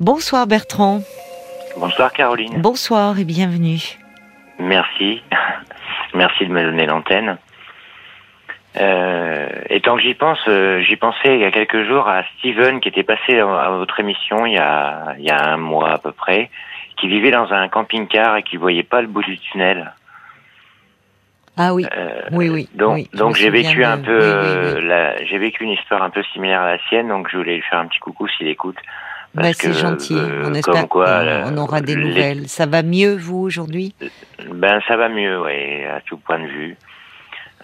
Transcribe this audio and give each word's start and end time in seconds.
Bonsoir 0.00 0.46
Bertrand. 0.46 1.00
Bonsoir 1.76 2.12
Caroline. 2.12 2.62
Bonsoir 2.62 3.18
et 3.18 3.24
bienvenue. 3.24 3.80
Merci. 4.60 5.22
Merci 6.14 6.46
de 6.46 6.52
me 6.52 6.62
donner 6.62 6.86
l'antenne. 6.86 7.36
Euh, 8.76 9.48
et 9.68 9.80
tant 9.80 9.96
que 9.96 10.02
j'y 10.02 10.14
pense, 10.14 10.38
euh, 10.46 10.80
j'y 10.82 10.94
pensais 10.94 11.34
il 11.34 11.40
y 11.40 11.44
a 11.44 11.50
quelques 11.50 11.82
jours 11.82 12.06
à 12.06 12.22
Steven 12.38 12.78
qui 12.78 12.88
était 12.88 13.02
passé 13.02 13.40
à 13.40 13.70
votre 13.70 13.98
émission 13.98 14.46
il 14.46 14.52
y 14.52 14.58
a, 14.58 15.16
il 15.18 15.24
y 15.24 15.30
a 15.30 15.44
un 15.48 15.56
mois 15.56 15.94
à 15.94 15.98
peu 15.98 16.12
près, 16.12 16.48
qui 16.96 17.08
vivait 17.08 17.32
dans 17.32 17.52
un 17.52 17.66
camping-car 17.66 18.36
et 18.36 18.44
qui 18.44 18.56
voyait 18.56 18.84
pas 18.84 19.00
le 19.00 19.08
bout 19.08 19.24
du 19.24 19.36
tunnel. 19.36 19.94
Ah 21.56 21.74
oui, 21.74 21.84
oui, 22.30 22.48
oui. 22.50 22.68
Donc, 22.74 22.94
oui, 22.94 23.10
donc 23.14 23.34
j'ai 23.34 23.50
vécu 23.50 23.84
un 23.84 23.98
peu, 23.98 24.16
oui, 24.16 24.80
oui, 24.80 24.90
euh, 24.92 25.16
j'ai 25.24 25.38
vécu 25.38 25.64
une 25.64 25.72
histoire 25.72 26.04
un 26.04 26.10
peu 26.10 26.22
similaire 26.32 26.60
à 26.60 26.70
la 26.74 26.78
sienne, 26.88 27.08
donc 27.08 27.28
je 27.32 27.36
voulais 27.36 27.56
lui 27.56 27.62
faire 27.62 27.80
un 27.80 27.86
petit 27.86 27.98
coucou 27.98 28.28
s'il 28.28 28.46
écoute. 28.46 28.76
Bah, 29.34 29.52
c'est 29.52 29.72
gentil. 29.72 30.16
euh, 30.16 30.44
on 30.46 30.54
espère 30.54 30.88
qu'on 30.88 31.56
aura 31.58 31.80
des 31.80 31.94
les- 31.94 32.02
nouvelles. 32.04 32.48
Ça 32.48 32.66
va 32.66 32.82
mieux 32.82 33.14
vous 33.16 33.38
aujourd'hui? 33.38 33.94
Ben 34.52 34.80
ça 34.88 34.96
va 34.96 35.08
mieux, 35.08 35.40
ouais, 35.42 35.86
à 35.86 36.00
tout 36.00 36.16
point 36.18 36.38
de 36.40 36.46
vue. 36.46 36.76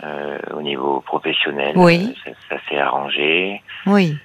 Euh, 0.02 0.38
au 0.54 0.60
niveau 0.62 1.00
professionnel, 1.00 1.72
Oui. 1.76 2.14
euh, 2.26 2.32
ça, 2.48 2.56
ça 2.56 2.60
s'est 2.68 2.78
arrangé. 2.78 3.62
Oui. 3.86 4.16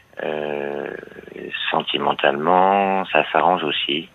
Sentimentalement, 1.72 3.06
ça 3.12 3.24
s'arrange 3.32 3.64
aussi. 3.64 4.10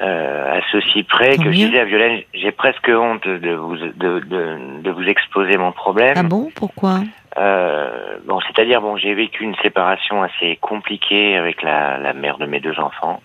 À 0.00 0.60
ceci 0.70 1.02
près 1.02 1.34
Tant 1.36 1.42
que 1.44 1.50
je 1.52 1.58
mieux. 1.58 1.66
disais 1.66 1.80
à 1.80 1.84
Violaine, 1.84 2.20
j'ai 2.32 2.52
presque 2.52 2.88
honte 2.88 3.26
de 3.26 3.52
vous 3.54 3.76
de, 3.76 4.20
de, 4.20 4.80
de 4.82 4.90
vous 4.92 5.02
exposer 5.02 5.56
mon 5.56 5.72
problème. 5.72 6.14
Ah 6.16 6.22
bon? 6.22 6.50
Pourquoi? 6.54 7.00
Euh, 7.38 8.18
bon, 8.24 8.40
c'est-à-dire 8.40 8.80
bon, 8.80 8.96
j'ai 8.96 9.14
vécu 9.14 9.44
une 9.44 9.54
séparation 9.56 10.22
assez 10.22 10.56
compliquée 10.56 11.36
avec 11.36 11.62
la, 11.62 11.98
la 11.98 12.12
mère 12.12 12.38
de 12.38 12.46
mes 12.46 12.60
deux 12.60 12.78
enfants, 12.80 13.22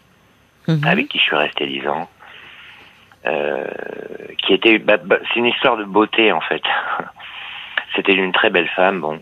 Mhm. 0.68 0.86
avec 0.86 1.10
qui 1.10 1.18
je 1.20 1.24
suis 1.24 1.36
resté 1.36 1.66
dix 1.68 1.88
ans. 1.88 2.08
Euh, 3.26 3.66
qui 4.38 4.54
était, 4.54 4.78
bah, 4.80 4.98
bah, 4.98 5.18
c'est 5.30 5.40
une 5.40 5.46
histoire 5.46 5.78
de 5.78 5.86
beauté 5.86 6.32
en 6.34 6.42
fait. 6.42 6.62
c'était 7.96 8.14
une 8.14 8.34
très 8.34 8.50
belle 8.50 8.68
femme, 8.70 9.00
bon, 9.02 9.22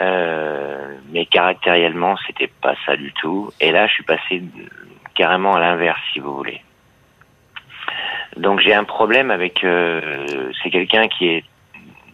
euh, 0.00 0.96
mais 1.10 1.26
caractériellement, 1.26 2.16
c'était 2.26 2.48
pas 2.60 2.74
ça 2.84 2.96
du 2.96 3.12
tout. 3.12 3.50
Et 3.60 3.70
là, 3.70 3.86
je 3.86 3.92
suis 3.94 4.02
passé 4.04 4.42
carrément 5.14 5.54
à 5.54 5.60
l'inverse, 5.60 6.00
si 6.12 6.18
vous 6.18 6.34
voulez. 6.34 6.60
Donc 8.36 8.60
j'ai 8.60 8.74
un 8.74 8.84
problème 8.84 9.30
avec. 9.30 9.62
euh, 9.62 10.50
c'est 10.62 10.70
quelqu'un 10.70 11.06
qui 11.08 11.28
est 11.28 11.44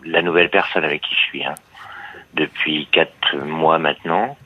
la 0.05 0.21
nouvelle 0.23 0.51
personne 0.51 0.85
avec 0.85 1.03
qui 1.03 1.15
je 1.15 1.21
suis 1.21 1.45
hein, 1.45 1.55
depuis 2.35 2.87
quatre 2.93 3.37
mois 3.37 3.79
maintenant, 3.79 4.37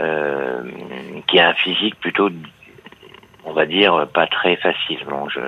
euh, 0.00 0.62
qui 1.26 1.38
a 1.38 1.50
un 1.50 1.54
physique 1.54 1.98
plutôt, 2.00 2.30
on 3.44 3.52
va 3.52 3.66
dire, 3.66 4.08
pas 4.12 4.26
très 4.26 4.56
facile. 4.56 4.98
Bon, 5.06 5.28
je 5.28 5.40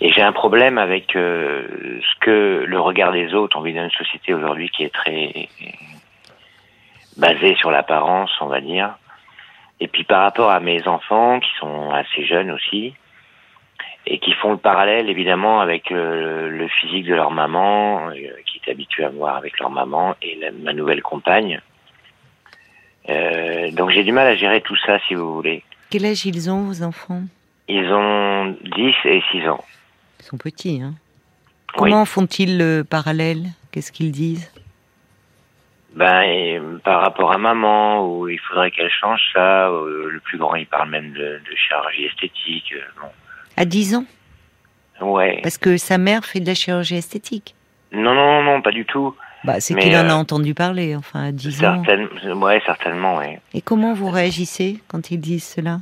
et 0.00 0.12
j'ai 0.12 0.22
un 0.22 0.32
problème 0.32 0.76
avec 0.76 1.16
euh, 1.16 2.00
ce 2.02 2.20
que 2.20 2.64
le 2.66 2.80
regard 2.80 3.12
des 3.12 3.32
autres. 3.32 3.56
On 3.56 3.62
vit 3.62 3.72
dans 3.72 3.84
une 3.84 3.90
société 3.90 4.34
aujourd'hui 4.34 4.68
qui 4.68 4.84
est 4.84 4.92
très 4.92 5.48
basée 7.16 7.56
sur 7.56 7.70
l'apparence, 7.70 8.30
on 8.40 8.46
va 8.46 8.60
dire. 8.60 8.98
Et 9.80 9.88
puis 9.88 10.04
par 10.04 10.22
rapport 10.22 10.50
à 10.50 10.60
mes 10.60 10.86
enfants, 10.86 11.40
qui 11.40 11.50
sont 11.58 11.90
assez 11.90 12.26
jeunes 12.26 12.50
aussi, 12.50 12.94
et 14.06 14.18
qui 14.18 14.32
font 14.34 14.52
le 14.52 14.56
parallèle 14.58 15.08
évidemment 15.10 15.60
avec 15.60 15.90
euh, 15.90 16.48
le 16.48 16.68
physique 16.68 17.06
de 17.06 17.14
leur 17.14 17.30
maman, 17.30 18.08
euh, 18.10 18.12
qui 18.46 18.60
est 18.64 18.70
habituée 18.70 19.04
à 19.04 19.10
me 19.10 19.16
voir 19.16 19.36
avec 19.36 19.58
leur 19.58 19.70
maman, 19.70 20.14
et 20.22 20.36
la- 20.40 20.52
ma 20.52 20.72
nouvelle 20.72 21.02
compagne. 21.02 21.60
Euh, 23.08 23.70
donc 23.72 23.90
j'ai 23.90 24.04
du 24.04 24.12
mal 24.12 24.26
à 24.26 24.36
gérer 24.36 24.60
tout 24.60 24.76
ça, 24.84 24.98
si 25.06 25.14
vous 25.14 25.34
voulez. 25.34 25.62
Quel 25.90 26.04
âge 26.06 26.26
ils 26.26 26.50
ont, 26.50 26.62
vos 26.62 26.82
enfants? 26.82 27.22
Ils 27.68 27.92
ont 27.92 28.56
10 28.76 28.94
et 29.04 29.22
6 29.32 29.48
ans. 29.48 29.64
Ils 30.20 30.24
sont 30.24 30.38
petits, 30.38 30.80
hein 30.82 30.94
Oui. 31.78 31.90
Comment 31.90 32.04
font-ils 32.04 32.58
le 32.58 32.82
parallèle? 32.82 33.44
Qu'est-ce 33.72 33.92
qu'ils 33.92 34.12
disent? 34.12 34.50
Ben, 35.94 36.22
et, 36.22 36.60
par 36.84 37.00
rapport 37.02 37.32
à 37.32 37.38
maman, 37.38 38.06
où 38.06 38.28
il 38.28 38.38
faudrait 38.40 38.70
qu'elle 38.70 38.90
change 38.90 39.20
ça, 39.32 39.68
le 39.68 40.20
plus 40.24 40.36
grand, 40.38 40.54
il 40.54 40.66
parle 40.66 40.90
même 40.90 41.12
de, 41.12 41.40
de 41.48 41.56
chirurgie 41.56 42.04
esthétique. 42.04 42.74
bon. 43.00 43.08
À 43.56 43.64
10 43.64 43.96
ans 43.96 44.04
Ouais. 45.00 45.40
Parce 45.42 45.58
que 45.58 45.76
sa 45.76 45.98
mère 45.98 46.24
fait 46.24 46.40
de 46.40 46.46
la 46.46 46.54
chirurgie 46.54 46.96
esthétique. 46.96 47.54
Non, 47.92 48.14
non, 48.14 48.42
non, 48.42 48.62
pas 48.62 48.70
du 48.70 48.84
tout. 48.84 49.14
Bah, 49.44 49.60
c'est 49.60 49.74
qu'il 49.74 49.94
en 49.94 50.08
a 50.08 50.14
euh, 50.14 50.16
entendu 50.16 50.54
parler, 50.54 50.96
enfin, 50.96 51.26
à 51.28 51.32
10 51.32 51.64
ans. 51.64 51.82
Ouais, 52.36 52.62
certainement, 52.64 53.18
ouais. 53.18 53.40
Et 53.54 53.60
comment 53.60 53.92
vous 53.92 54.08
réagissez 54.08 54.80
quand 54.88 55.10
ils 55.10 55.20
disent 55.20 55.44
cela? 55.44 55.80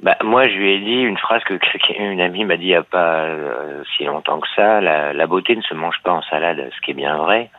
Bah, 0.00 0.16
moi, 0.22 0.48
je 0.48 0.54
lui 0.54 0.72
ai 0.72 0.78
dit 0.78 1.02
une 1.02 1.18
phrase 1.18 1.42
que 1.44 1.58
une 1.98 2.20
amie 2.20 2.44
m'a 2.44 2.56
dit 2.56 2.64
il 2.64 2.68
n'y 2.68 2.74
a 2.74 2.84
pas 2.84 3.24
euh, 3.24 3.82
si 3.96 4.04
longtemps 4.04 4.38
que 4.38 4.46
ça. 4.54 4.80
La, 4.80 5.12
la 5.12 5.26
beauté 5.26 5.56
ne 5.56 5.62
se 5.62 5.74
mange 5.74 5.96
pas 6.04 6.12
en 6.12 6.22
salade, 6.22 6.70
ce 6.74 6.80
qui 6.84 6.92
est 6.92 6.94
bien 6.94 7.16
vrai. 7.16 7.50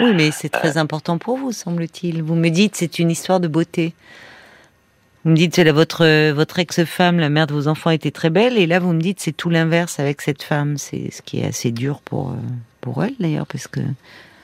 Oui, 0.00 0.12
mais 0.14 0.30
c'est 0.30 0.48
très 0.48 0.76
important 0.78 1.18
pour 1.18 1.36
vous, 1.36 1.52
semble-t-il. 1.52 2.22
Vous 2.22 2.34
me 2.34 2.48
dites 2.48 2.74
c'est 2.74 2.98
une 2.98 3.10
histoire 3.10 3.38
de 3.38 3.48
beauté. 3.48 3.94
Vous 5.24 5.30
me 5.30 5.36
dites 5.36 5.54
c'est 5.54 5.64
la- 5.64 5.72
votre 5.72 6.30
votre 6.32 6.58
ex-femme, 6.58 7.18
la 7.18 7.30
mère 7.30 7.46
de 7.46 7.54
vos 7.54 7.66
enfants 7.68 7.90
était 7.90 8.10
très 8.10 8.30
belle, 8.30 8.58
et 8.58 8.66
là 8.66 8.78
vous 8.78 8.92
me 8.92 9.00
dites 9.00 9.20
c'est 9.20 9.32
tout 9.32 9.48
l'inverse 9.50 9.98
avec 9.98 10.20
cette 10.20 10.42
femme. 10.42 10.76
C'est 10.76 11.10
ce 11.10 11.22
qui 11.22 11.40
est 11.40 11.46
assez 11.46 11.70
dur 11.72 12.00
pour 12.04 12.30
euh, 12.30 12.34
pour 12.82 13.02
elle 13.04 13.14
d'ailleurs, 13.18 13.46
parce 13.46 13.66
que 13.66 13.80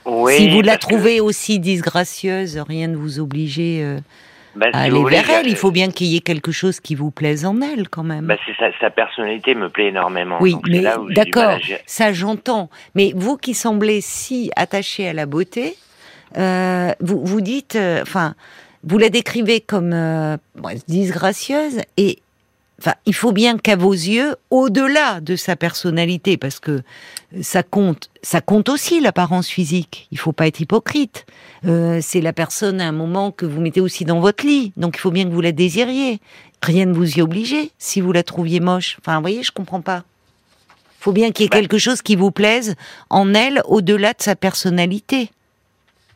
Oui, 0.07 0.37
si 0.37 0.49
vous 0.51 0.63
la 0.63 0.77
que- 0.77 0.81
trouvez 0.81 1.21
aussi 1.21 1.59
disgracieuse, 1.59 2.57
rien 2.67 2.89
ne 2.89 2.97
vous 2.97 3.21
obliger 3.21 3.81
euh, 3.83 3.99
bah, 4.57 4.69
à 4.73 4.81
aller 4.85 5.05
vers 5.05 5.29
elle. 5.29 5.47
Il 5.49 5.57
faut 5.57 5.71
bien 5.71 5.91
qu'il 5.91 6.07
y 6.07 6.17
ait 6.17 6.21
quelque 6.21 6.51
chose 6.51 6.81
qui 6.81 6.95
vous 6.95 7.11
plaise 7.11 7.45
en 7.45 7.61
elle, 7.61 7.89
quand 7.91 8.03
même. 8.03 8.25
Bah, 8.27 8.37
c'est 8.47 8.57
sa, 8.57 8.71
sa 8.81 8.89
personnalité 8.89 9.55
me 9.55 9.69
plaît 9.69 9.89
énormément. 9.89 10.39
Oui, 10.41 10.53
Donc, 10.53 10.67
mais 10.69 10.83
d'accord, 11.11 11.59
ça 11.85 12.15
j'entends. 12.15 12.71
Mais 12.95 13.13
vous 13.15 13.37
qui 13.37 13.53
semblez 13.53 14.01
si 14.01 14.51
attaché 14.57 15.07
à 15.07 15.13
la 15.13 15.27
beauté, 15.27 15.77
euh, 16.39 16.93
vous 17.01 17.23
vous 17.25 17.43
dites, 17.43 17.77
euh, 17.77 18.03
vous 18.85 18.99
la 18.99 19.09
décrivez 19.09 19.61
comme 19.61 19.93
euh, 19.93 20.37
disgracieuse 20.89 21.81
et 21.97 22.19
enfin, 22.81 22.95
il 23.05 23.15
faut 23.15 23.33
bien 23.33 23.59
qu'à 23.59 23.77
vos 23.77 23.93
yeux, 23.93 24.37
au-delà 24.51 25.21
de 25.21 25.37
sa 25.37 25.55
personnalité, 25.55 26.37
parce 26.39 26.61
que 26.61 26.83
ça 27.43 27.63
compte, 27.63 28.11
ça 28.23 28.41
compte 28.41 28.69
aussi 28.71 29.01
l'apparence 29.01 29.49
physique. 29.49 30.09
Il 30.11 30.19
faut 30.19 30.33
pas 30.33 30.47
être 30.47 30.61
hypocrite. 30.61 31.27
Euh, 31.67 32.01
c'est 32.03 32.23
la 32.23 32.33
personne 32.33 32.81
à 32.81 32.89
un 32.89 32.93
moment 32.93 33.33
que 33.33 33.45
vous 33.45 33.61
mettez 33.61 33.83
aussi 33.83 34.05
dans 34.05 34.21
votre 34.21 34.47
lit, 34.47 34.73
donc 34.77 34.97
il 34.97 35.01
faut 35.01 35.11
bien 35.11 35.25
que 35.25 35.31
vous 35.31 35.43
la 35.43 35.53
désiriez. 35.53 36.21
Rien 36.63 36.87
ne 36.87 36.93
vous 36.95 37.19
y 37.19 37.23
obligeait 37.23 37.71
si 37.79 38.01
vous 38.01 38.13
la 38.13 38.23
trouviez 38.23 38.61
moche. 38.61 38.97
Enfin, 39.01 39.17
vous 39.17 39.23
voyez, 39.23 39.43
je 39.43 39.53
comprends 39.53 39.81
pas. 39.81 40.05
Faut 41.01 41.13
bien 41.13 41.33
qu'il 41.33 41.45
y 41.45 41.47
ait 41.47 41.51
Bah. 41.51 41.59
quelque 41.61 41.79
chose 41.79 42.03
qui 42.03 42.17
vous 42.17 42.31
plaise 42.31 42.77
en 43.09 43.33
elle, 43.35 43.63
au-delà 43.67 44.13
de 44.13 44.23
sa 44.23 44.37
personnalité. 44.37 45.31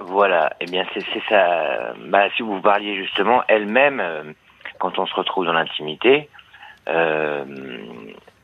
Voilà, 0.01 0.53
eh 0.61 0.67
bien 0.67 0.85
c'est 0.93 1.05
ça. 1.29 1.95
Bah, 2.07 2.25
si 2.37 2.43
vous 2.43 2.61
parliez 2.61 2.97
justement, 2.97 3.43
elle-même, 3.49 4.01
euh, 4.01 4.25
quand 4.79 4.99
on 4.99 5.07
se 5.07 5.15
retrouve 5.15 5.47
dans 5.47 5.53
l'intimité, 5.53 6.29
euh, 6.89 7.45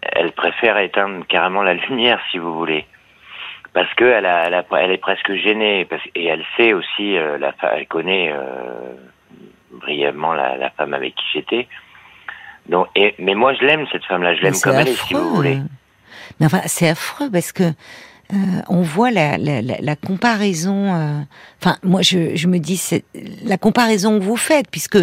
elle 0.03 0.33
préfère 0.33 0.79
éteindre 0.79 1.27
carrément 1.27 1.63
la 1.63 1.75
lumière, 1.89 2.21
si 2.31 2.39
vous 2.39 2.55
voulez, 2.57 2.87
parce 3.73 3.93
que 3.95 4.05
elle, 4.05 4.27
a, 4.27 4.47
elle, 4.47 4.55
a- 4.55 4.65
elle 4.79 4.93
est 4.93 4.99
presque 4.99 5.33
gênée, 5.35 5.85
parce, 5.85 6.03
et 6.15 6.27
elle 6.27 6.45
sait 6.57 6.73
aussi, 6.73 7.17
euh, 7.17 7.37
la, 7.39 7.53
elle 7.73 7.87
connaît 7.87 8.33
euh, 8.33 8.95
brièvement 9.73 10.33
la, 10.35 10.57
la 10.57 10.71
femme 10.71 10.95
avec 10.95 11.15
qui 11.17 11.25
j'étais. 11.35 11.69
Donc, 12.67 12.87
et, 12.95 13.15
mais 13.19 13.35
moi 13.35 13.55
je 13.55 13.65
l'aime 13.65 13.87
cette 13.91 14.05
femme-là, 14.05 14.35
je 14.37 14.43
l'aime 14.43 14.55
comme 14.63 14.77
elle 14.77 14.89
est, 14.89 14.93
si 14.95 15.15
affreux. 15.15 15.21
vous 15.29 15.35
voulez. 15.35 15.59
Mais 16.39 16.47
enfin, 16.47 16.61
c'est 16.67 16.89
affreux 16.89 17.29
parce 17.31 17.53
que 17.53 17.65
euh, 18.33 18.63
on 18.69 18.83
voit 18.83 19.11
la, 19.11 19.39
la, 19.39 19.61
la, 19.63 19.97
comparaison. 19.97 20.95
euh, 20.95 21.21
Enfin, 21.61 21.77
moi, 21.83 22.03
je, 22.03 22.37
je 22.37 22.47
me 22.47 22.59
dis, 22.59 22.77
c'est 22.77 23.05
la 23.45 23.59
comparaison 23.59 24.19
que 24.19 24.25
vous 24.25 24.37
faites, 24.37 24.67
puisque 24.71 24.99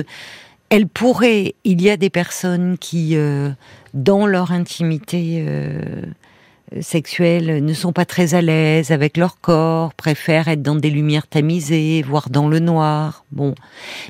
elle 0.69 0.87
pourrait. 0.87 1.55
Il 1.63 1.81
y 1.81 1.89
a 1.89 1.97
des 1.97 2.09
personnes 2.09 2.77
qui, 2.77 3.15
euh, 3.15 3.51
dans 3.93 4.25
leur 4.25 4.51
intimité 4.51 5.45
euh, 6.73 6.81
sexuelle, 6.81 7.63
ne 7.63 7.73
sont 7.73 7.93
pas 7.93 8.05
très 8.05 8.35
à 8.35 8.41
l'aise 8.41 8.91
avec 8.91 9.17
leur 9.17 9.39
corps, 9.39 9.93
préfèrent 9.93 10.47
être 10.47 10.61
dans 10.61 10.75
des 10.75 10.89
lumières 10.89 11.27
tamisées, 11.27 12.01
voire 12.01 12.29
dans 12.29 12.47
le 12.47 12.59
noir. 12.59 13.23
Bon, 13.31 13.55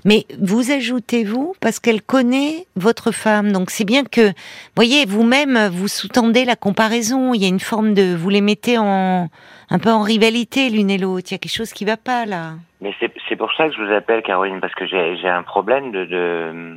mais 0.06 0.26
vous 0.42 0.72
ajoutez-vous 0.72 1.56
parce 1.60 1.80
qu'elle 1.80 2.02
connaît 2.02 2.66
votre 2.76 3.12
femme, 3.12 3.52
donc 3.52 3.70
c'est 3.70 3.86
bien 3.86 4.04
que, 4.04 4.32
voyez, 4.76 5.06
vous-même 5.06 5.68
vous 5.68 5.88
sous-tendez 5.88 6.46
la 6.46 6.56
comparaison. 6.56 7.34
Il 7.34 7.42
y 7.42 7.46
a 7.46 7.50
une 7.50 7.60
forme 7.60 7.94
de, 7.94 8.16
vous 8.16 8.30
les 8.30 8.42
mettez 8.42 8.78
en 8.78 9.30
un 9.70 9.80
peu 9.80 9.90
en 9.90 10.02
rivalité 10.02 10.70
l'une 10.70 10.90
et 10.90 10.98
l'autre. 10.98 11.28
Il 11.30 11.34
y 11.34 11.36
a 11.36 11.38
quelque 11.40 11.56
chose 11.56 11.74
qui 11.74 11.86
va 11.86 11.98
pas 11.98 12.26
là. 12.26 12.54
Mais 12.82 12.94
c'est 13.28 13.36
pour 13.36 13.52
ça 13.54 13.68
que 13.68 13.76
je 13.76 13.82
vous 13.82 13.92
appelle, 13.92 14.22
Caroline, 14.22 14.60
parce 14.60 14.76
que 14.76 14.86
j'ai 14.86 15.28
un 15.28 15.44
problème 15.44 15.92
de, 15.92 16.08
euh, 16.12 16.76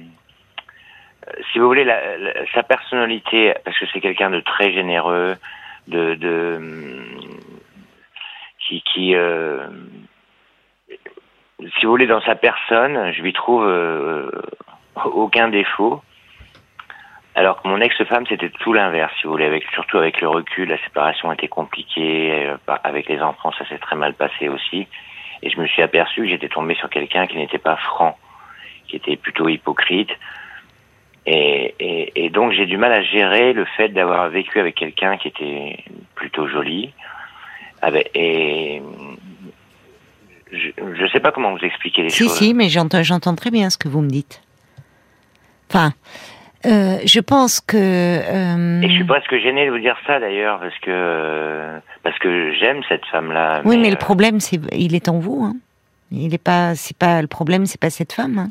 si 1.52 1.58
vous 1.58 1.66
voulez, 1.66 1.86
sa 2.54 2.62
personnalité, 2.62 3.54
parce 3.64 3.78
que 3.78 3.84
c'est 3.92 4.00
quelqu'un 4.00 4.30
de 4.30 4.40
très 4.40 4.72
généreux, 4.72 5.36
de, 5.90 6.16
qui, 8.92 9.14
euh, 9.14 9.66
si 10.78 11.84
vous 11.84 11.90
voulez, 11.90 12.06
dans 12.06 12.22
sa 12.22 12.34
personne, 12.34 13.12
je 13.12 13.22
lui 13.22 13.32
trouve 13.32 13.64
aucun 15.04 15.48
défaut. 15.48 16.02
Alors 17.34 17.62
que 17.62 17.68
mon 17.68 17.80
ex-femme, 17.80 18.26
c'était 18.26 18.50
tout 18.50 18.72
l'inverse, 18.72 19.12
si 19.20 19.26
vous 19.26 19.32
voulez, 19.32 19.46
avec, 19.46 19.64
surtout 19.72 19.98
avec 19.98 20.20
le 20.20 20.28
recul, 20.28 20.68
la 20.68 20.78
séparation 20.78 21.32
était 21.32 21.48
compliquée, 21.48 22.50
avec 22.82 23.08
les 23.08 23.20
enfants, 23.20 23.52
ça 23.56 23.66
s'est 23.68 23.78
très 23.78 23.96
mal 23.96 24.14
passé 24.14 24.48
aussi. 24.48 24.88
Et 25.42 25.50
je 25.50 25.58
me 25.60 25.66
suis 25.66 25.82
aperçu 25.82 26.22
que 26.22 26.28
j'étais 26.28 26.48
tombé 26.48 26.74
sur 26.74 26.90
quelqu'un 26.90 27.26
qui 27.26 27.36
n'était 27.36 27.58
pas 27.58 27.76
franc, 27.76 28.18
qui 28.88 28.96
était 28.96 29.16
plutôt 29.16 29.48
hypocrite. 29.48 30.10
Et, 31.26 31.74
et, 31.78 32.24
et 32.24 32.30
donc 32.30 32.52
j'ai 32.52 32.66
du 32.66 32.76
mal 32.76 32.92
à 32.92 33.02
gérer 33.02 33.52
le 33.52 33.64
fait 33.76 33.88
d'avoir 33.90 34.28
vécu 34.30 34.58
avec 34.58 34.74
quelqu'un 34.74 35.16
qui 35.16 35.28
était 35.28 35.84
plutôt 36.14 36.48
joli. 36.48 36.92
Avec, 37.82 38.10
et 38.14 38.82
je 40.52 41.02
ne 41.02 41.08
sais 41.08 41.20
pas 41.20 41.32
comment 41.32 41.52
vous 41.52 41.64
expliquer 41.64 42.02
les 42.02 42.10
choses. 42.10 42.32
Si, 42.32 42.46
si, 42.46 42.54
mais 42.54 42.68
j'entends 42.68 43.34
très 43.34 43.50
bien 43.50 43.70
ce 43.70 43.78
que 43.78 43.88
vous 43.88 44.00
me 44.00 44.08
dites. 44.08 44.42
Enfin, 45.70 45.92
euh, 46.66 46.98
je 47.04 47.20
pense 47.20 47.60
que. 47.60 47.76
Euh... 47.76 48.82
Et 48.82 48.88
je 48.88 48.94
suis 48.94 49.04
presque 49.04 49.34
gêné 49.38 49.66
de 49.66 49.70
vous 49.70 49.78
dire 49.78 49.96
ça 50.06 50.18
d'ailleurs 50.18 50.58
parce 50.58 50.78
que 50.80 51.80
parce 52.02 52.18
que 52.18 52.52
j'aime 52.54 52.80
cette 52.88 53.06
femme-là. 53.06 53.62
Oui, 53.64 53.78
mais, 53.78 53.88
le 53.88 53.94
euh, 53.94 53.98
problème, 53.98 54.40
c'est 54.40 54.60
il 54.72 54.94
est 54.94 55.08
en 55.08 55.18
vous. 55.18 55.44
Hein. 55.44 55.56
Il 56.10 56.34
est 56.34 56.42
pas, 56.42 56.74
c'est 56.74 56.96
pas 56.96 57.22
le 57.22 57.28
problème, 57.28 57.66
c'est 57.66 57.80
pas 57.80 57.90
cette 57.90 58.12
femme. 58.12 58.38
Hein. 58.38 58.50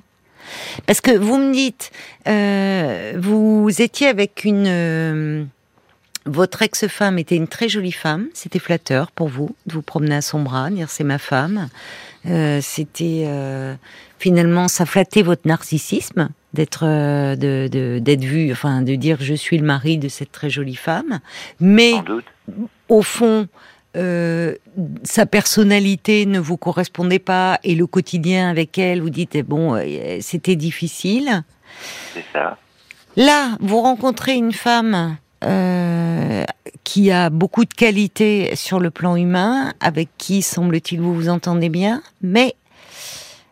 Parce 0.85 1.01
que 1.01 1.11
vous 1.11 1.37
me 1.37 1.53
dites, 1.53 1.91
euh, 2.27 3.13
vous 3.17 3.69
étiez 3.81 4.07
avec 4.07 4.43
une. 4.43 4.67
Euh, 4.67 5.43
votre 6.25 6.61
ex-femme 6.61 7.17
était 7.17 7.35
une 7.35 7.47
très 7.47 7.69
jolie 7.69 7.93
femme, 7.93 8.27
c'était 8.33 8.59
flatteur 8.59 9.11
pour 9.11 9.29
vous 9.29 9.55
de 9.65 9.73
vous 9.73 9.81
promener 9.81 10.15
à 10.15 10.21
son 10.21 10.41
bras, 10.41 10.69
dire 10.69 10.89
c'est 10.89 11.03
ma 11.03 11.17
femme. 11.17 11.69
Euh, 12.25 12.59
c'était 12.61 13.25
finalement 14.19 14.67
ça 14.67 14.85
flattait 14.85 15.21
votre 15.21 15.47
narcissisme 15.47 16.29
d'être 16.53 16.85
de 16.85 17.99
d'être 17.99 18.23
vu, 18.23 18.51
enfin 18.51 18.81
de 18.81 18.95
dire 18.95 19.17
je 19.21 19.33
suis 19.33 19.57
le 19.57 19.65
mari 19.65 19.97
de 19.97 20.09
cette 20.09 20.31
très 20.31 20.49
jolie 20.49 20.75
femme, 20.75 21.19
mais 21.59 21.93
au 22.89 23.01
fond 23.01 23.47
euh, 23.97 24.53
sa 25.03 25.25
personnalité 25.25 26.27
ne 26.27 26.39
vous 26.39 26.57
correspondait 26.57 27.19
pas 27.19 27.59
et 27.63 27.73
le 27.73 27.87
quotidien 27.87 28.49
avec 28.49 28.77
elle, 28.77 29.01
vous 29.01 29.09
dites, 29.09 29.33
eh 29.33 29.43
bon, 29.43 29.75
euh, 29.75 30.17
c'était 30.21 30.55
difficile. 30.55 31.43
C'est 32.13 32.25
ça. 32.31 32.57
Là, 33.15 33.57
vous 33.59 33.81
rencontrez 33.81 34.35
une 34.35 34.53
femme 34.53 35.17
euh, 35.43 36.43
qui 36.83 37.11
a 37.11 37.31
beaucoup 37.31 37.65
de 37.65 37.73
qualités 37.73 38.55
sur 38.55 38.79
le 38.79 38.91
plan 38.91 39.15
humain, 39.15 39.73
avec 39.79 40.09
qui, 40.19 40.43
semble-t-il, 40.43 41.01
vous 41.01 41.15
vous 41.15 41.29
entendez 41.29 41.69
bien, 41.69 42.03
mais 42.21 42.55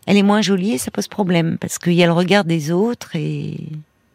elle 0.06 0.18
est 0.18 0.24
moins 0.24 0.42
jolie 0.42 0.74
et 0.74 0.78
ça 0.78 0.92
pose 0.92 1.07
problème, 1.07 1.57
parce 1.60 1.80
qu'il 1.80 1.94
y 1.94 2.04
a 2.04 2.07
le 2.07 2.13
regard 2.13 2.44
des 2.44 2.72
autres 2.72 3.16
et... 3.16 3.57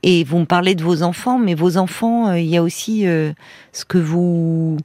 Et 0.04 0.24
vous 0.24 0.40
me 0.40 0.46
parlez 0.46 0.74
de 0.74 0.82
vos 0.82 1.04
enfants, 1.04 1.38
mais 1.38 1.54
vos 1.54 1.76
enfants, 1.76 2.32
il 2.32 2.46
y 2.46 2.56
a 2.56 2.62
aussi 2.64 3.02
ce 3.04 3.84
que 3.84 3.98
vous... 3.98 4.76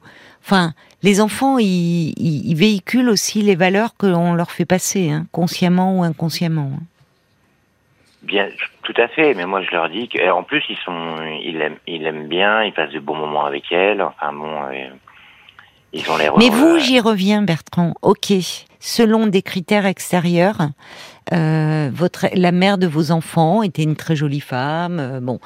Enfin, 0.50 0.72
les 1.02 1.20
enfants, 1.20 1.58
ils, 1.58 2.54
véhiculent 2.54 3.10
aussi 3.10 3.42
les 3.42 3.54
valeurs 3.54 3.98
que 3.98 4.06
l'on 4.06 4.32
leur 4.32 4.50
fait 4.50 4.64
passer, 4.64 5.10
hein, 5.10 5.26
consciemment 5.30 5.98
ou 5.98 6.04
inconsciemment. 6.04 6.70
Hein. 6.74 6.82
Bien, 8.22 8.48
tout 8.82 8.94
à 8.96 9.08
fait. 9.08 9.34
Mais 9.34 9.44
moi, 9.44 9.60
je 9.60 9.70
leur 9.72 9.90
dis 9.90 10.08
qu'en 10.08 10.42
plus, 10.44 10.62
ils 10.70 10.78
sont, 10.86 11.16
ils 11.42 11.60
aiment, 11.60 11.76
ils 11.86 12.02
aiment 12.06 12.28
bien, 12.28 12.62
ils 12.62 12.72
passent 12.72 12.92
de 12.92 12.98
bons 12.98 13.14
moments 13.14 13.44
avec 13.44 13.70
elle. 13.70 14.00
Enfin 14.00 14.32
bon, 14.32 14.50
euh, 14.72 14.88
ils 15.92 16.10
ont 16.10 16.16
l'air. 16.16 16.32
Mais 16.38 16.48
vous, 16.48 16.78
j'y 16.78 16.98
reviens, 16.98 17.42
Bertrand. 17.42 17.92
Ok, 18.00 18.32
selon 18.80 19.26
des 19.26 19.42
critères 19.42 19.84
extérieurs, 19.84 20.70
euh, 21.34 21.90
votre, 21.92 22.24
la 22.32 22.52
mère 22.52 22.78
de 22.78 22.86
vos 22.86 23.10
enfants 23.10 23.62
était 23.62 23.82
une 23.82 23.96
très 23.96 24.16
jolie 24.16 24.40
femme. 24.40 24.98
Euh, 24.98 25.20
bon, 25.20 25.40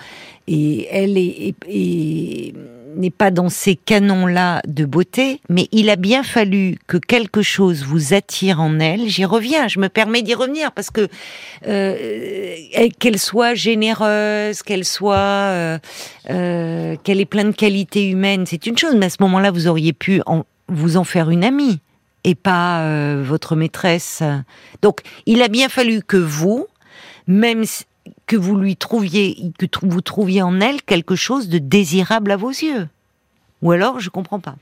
et 0.46 0.86
elle 0.92 1.18
est, 1.18 1.56
est 1.68 2.54
n'est 2.96 3.10
pas 3.10 3.30
dans 3.30 3.48
ces 3.48 3.76
canons-là 3.76 4.62
de 4.66 4.84
beauté, 4.84 5.40
mais 5.48 5.68
il 5.72 5.90
a 5.90 5.96
bien 5.96 6.22
fallu 6.22 6.76
que 6.86 6.96
quelque 6.96 7.42
chose 7.42 7.84
vous 7.84 8.14
attire 8.14 8.60
en 8.60 8.78
elle. 8.80 9.08
J'y 9.08 9.24
reviens, 9.24 9.68
je 9.68 9.78
me 9.78 9.88
permets 9.88 10.22
d'y 10.22 10.34
revenir 10.34 10.72
parce 10.72 10.90
que 10.90 11.08
euh, 11.66 12.56
qu'elle 12.98 13.18
soit 13.18 13.54
généreuse, 13.54 14.62
qu'elle 14.62 14.84
soit, 14.84 15.16
euh, 15.16 15.78
euh, 16.30 16.96
qu'elle 17.02 17.20
ait 17.20 17.26
plein 17.26 17.44
de 17.44 17.52
qualités 17.52 18.08
humaines, 18.08 18.44
c'est 18.46 18.66
une 18.66 18.78
chose. 18.78 18.94
Mais 18.96 19.06
à 19.06 19.10
ce 19.10 19.18
moment-là, 19.20 19.50
vous 19.50 19.68
auriez 19.68 19.92
pu 19.92 20.20
vous 20.68 20.96
en 20.96 21.04
faire 21.04 21.30
une 21.30 21.44
amie 21.44 21.80
et 22.24 22.34
pas 22.34 23.16
votre 23.22 23.56
maîtresse. 23.56 24.22
Donc, 24.80 25.00
il 25.26 25.42
a 25.42 25.48
bien 25.48 25.68
fallu 25.68 26.02
que 26.02 26.16
vous, 26.16 26.66
même 27.26 27.64
que 28.32 28.36
vous 28.38 28.56
lui 28.56 28.76
trouviez, 28.76 29.52
que 29.58 29.66
vous 29.82 30.00
trouviez 30.00 30.40
en 30.40 30.58
elle 30.58 30.80
quelque 30.80 31.16
chose 31.16 31.50
de 31.50 31.58
désirable 31.58 32.30
à 32.30 32.36
vos 32.38 32.48
yeux. 32.48 32.88
Ou 33.60 33.72
alors, 33.72 34.00
je 34.00 34.08
comprends 34.08 34.40
pas. 34.40 34.54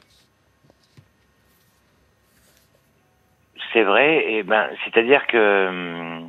C'est 3.73 3.85
vrai, 3.85 4.33
et 4.33 4.43
ben, 4.43 4.67
c'est-à-dire 4.85 5.25
que 5.29 6.21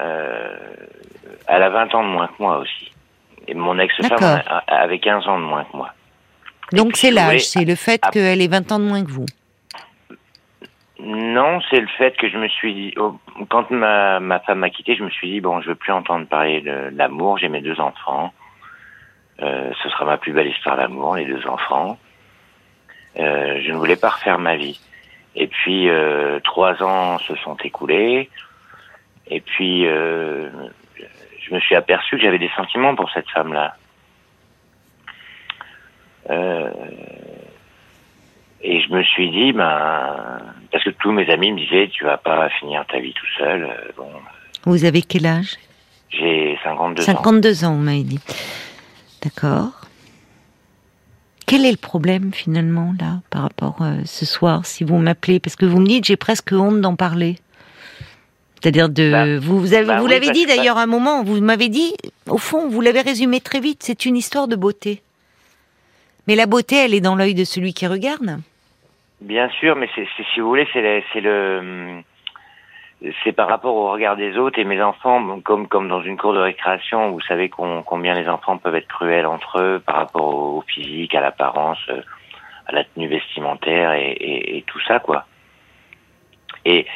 euh, 0.00 0.56
elle 1.46 1.62
a 1.62 1.70
20 1.70 1.94
ans 1.94 2.04
de 2.04 2.08
moins 2.08 2.26
que 2.26 2.42
moi 2.42 2.58
aussi. 2.58 2.92
Et 3.48 3.54
mon 3.54 3.78
ex-femme 3.78 4.42
avait 4.66 4.98
15 4.98 5.26
ans 5.28 5.38
de 5.38 5.44
moins 5.44 5.64
que 5.64 5.74
moi. 5.74 5.94
Donc 6.72 6.96
c'est 6.96 7.10
l'âge, 7.10 7.46
c'est 7.46 7.64
le 7.64 7.74
fait 7.74 8.02
qu'elle 8.12 8.42
ait 8.42 8.48
20 8.48 8.70
ans 8.72 8.78
de 8.78 8.84
moins 8.84 9.02
que 9.02 9.10
vous. 9.10 9.26
Non, 11.02 11.60
c'est 11.70 11.80
le 11.80 11.86
fait 11.86 12.14
que 12.16 12.28
je 12.28 12.36
me 12.36 12.48
suis 12.48 12.74
dit, 12.74 12.94
quand 13.48 13.70
ma, 13.70 14.20
ma 14.20 14.38
femme 14.40 14.58
m'a 14.58 14.68
quitté, 14.68 14.96
je 14.96 15.02
me 15.02 15.08
suis 15.08 15.30
dit, 15.30 15.40
bon, 15.40 15.62
je 15.62 15.68
veux 15.68 15.74
plus 15.74 15.92
entendre 15.92 16.26
parler 16.26 16.60
de, 16.60 16.90
l'amour, 16.94 17.38
j'ai 17.38 17.48
mes 17.48 17.62
deux 17.62 17.80
enfants, 17.80 18.34
euh, 19.40 19.70
ce 19.82 19.88
sera 19.88 20.04
ma 20.04 20.18
plus 20.18 20.32
belle 20.32 20.48
histoire 20.48 20.76
d'amour, 20.76 21.16
les 21.16 21.24
deux 21.24 21.46
enfants. 21.46 21.98
Euh, 23.18 23.60
je 23.62 23.72
ne 23.72 23.76
voulais 23.76 23.96
pas 23.96 24.10
refaire 24.10 24.38
ma 24.38 24.56
vie. 24.56 24.78
Et 25.34 25.46
puis, 25.46 25.88
euh, 25.88 26.38
trois 26.40 26.82
ans 26.82 27.18
se 27.18 27.34
sont 27.36 27.56
écoulés, 27.56 28.28
et 29.28 29.40
puis, 29.40 29.86
euh, 29.86 30.50
je 31.38 31.54
me 31.54 31.60
suis 31.60 31.76
aperçu 31.76 32.16
que 32.16 32.22
j'avais 32.22 32.38
des 32.38 32.50
sentiments 32.54 32.94
pour 32.94 33.10
cette 33.12 33.30
femme-là. 33.30 33.74
Et 38.62 38.82
je 38.82 38.92
me 38.92 39.02
suis 39.02 39.30
dit, 39.30 39.52
ben, 39.52 40.40
parce 40.70 40.84
que 40.84 40.90
tous 40.90 41.12
mes 41.12 41.30
amis 41.30 41.52
me 41.52 41.58
disaient, 41.58 41.88
tu 41.88 42.04
vas 42.04 42.18
pas 42.18 42.48
finir 42.60 42.84
ta 42.90 42.98
vie 43.00 43.14
tout 43.14 43.26
seul. 43.38 43.64
Euh, 43.64 43.92
bon. 43.96 44.10
Vous 44.64 44.84
avez 44.84 45.02
quel 45.02 45.26
âge? 45.26 45.56
J'ai 46.10 46.58
52, 46.64 47.02
52 47.02 47.64
ans. 47.64 47.74
vous 47.74 47.82
m'avez 47.82 48.02
dit. 48.02 48.20
D'accord. 49.22 49.80
Quel 51.46 51.64
est 51.64 51.70
le 51.70 51.76
problème 51.76 52.32
finalement 52.32 52.94
là 53.00 53.20
par 53.30 53.42
rapport 53.42 53.82
à 53.82 53.92
euh, 53.92 54.02
ce 54.04 54.24
soir 54.24 54.66
si 54.66 54.84
vous 54.84 54.98
m'appelez? 54.98 55.40
Parce 55.40 55.56
que 55.56 55.66
vous 55.66 55.80
me 55.80 55.86
dites 55.86 56.04
j'ai 56.04 56.16
presque 56.16 56.52
honte 56.52 56.80
d'en 56.80 56.96
parler. 56.96 57.36
C'est-à-dire 58.54 58.88
de 58.88 59.10
bah, 59.10 59.38
vous, 59.38 59.58
vous 59.58 59.74
avez 59.74 59.86
bah 59.86 60.00
vous 60.00 60.06
l'avez 60.06 60.30
dit 60.30 60.46
d'ailleurs 60.46 60.78
à 60.78 60.82
un 60.82 60.86
moment 60.86 61.24
vous 61.24 61.40
m'avez 61.40 61.68
dit 61.68 61.94
au 62.28 62.38
fond 62.38 62.68
vous 62.68 62.80
l'avez 62.80 63.00
résumé 63.00 63.40
très 63.40 63.58
vite 63.58 63.82
c'est 63.82 64.04
une 64.04 64.16
histoire 64.16 64.48
de 64.48 64.54
beauté. 64.54 65.02
Mais 66.28 66.36
la 66.36 66.46
beauté 66.46 66.76
elle 66.76 66.94
est 66.94 67.00
dans 67.00 67.16
l'œil 67.16 67.34
de 67.34 67.44
celui 67.44 67.74
qui 67.74 67.86
regarde. 67.86 68.38
Bien 69.20 69.50
sûr, 69.50 69.76
mais 69.76 69.88
c'est, 69.94 70.06
si 70.32 70.40
vous 70.40 70.48
voulez, 70.48 70.66
c'est, 70.72 71.20
le, 71.20 72.02
c'est 73.22 73.32
par 73.32 73.48
rapport 73.48 73.74
au 73.74 73.90
regard 73.90 74.16
des 74.16 74.38
autres 74.38 74.58
et 74.58 74.64
mes 74.64 74.80
enfants, 74.80 75.40
comme 75.40 75.68
comme 75.68 75.88
dans 75.88 76.02
une 76.02 76.16
cour 76.16 76.32
de 76.32 76.38
récréation, 76.38 77.10
vous 77.10 77.20
savez 77.20 77.50
combien 77.50 78.14
les 78.14 78.28
enfants 78.28 78.56
peuvent 78.56 78.74
être 78.76 78.88
cruels 78.88 79.26
entre 79.26 79.60
eux 79.60 79.82
par 79.84 79.96
rapport 79.96 80.34
au, 80.34 80.62
physique, 80.62 81.14
à 81.14 81.20
l'apparence, 81.20 81.78
euh, 81.90 82.00
à 82.66 82.72
la 82.72 82.84
tenue 82.84 83.08
vestimentaire 83.08 83.92
et, 83.92 84.16
et, 84.56 84.62
tout 84.66 84.80
ça, 84.80 85.00
quoi. 85.00 85.26
Et 86.64 86.86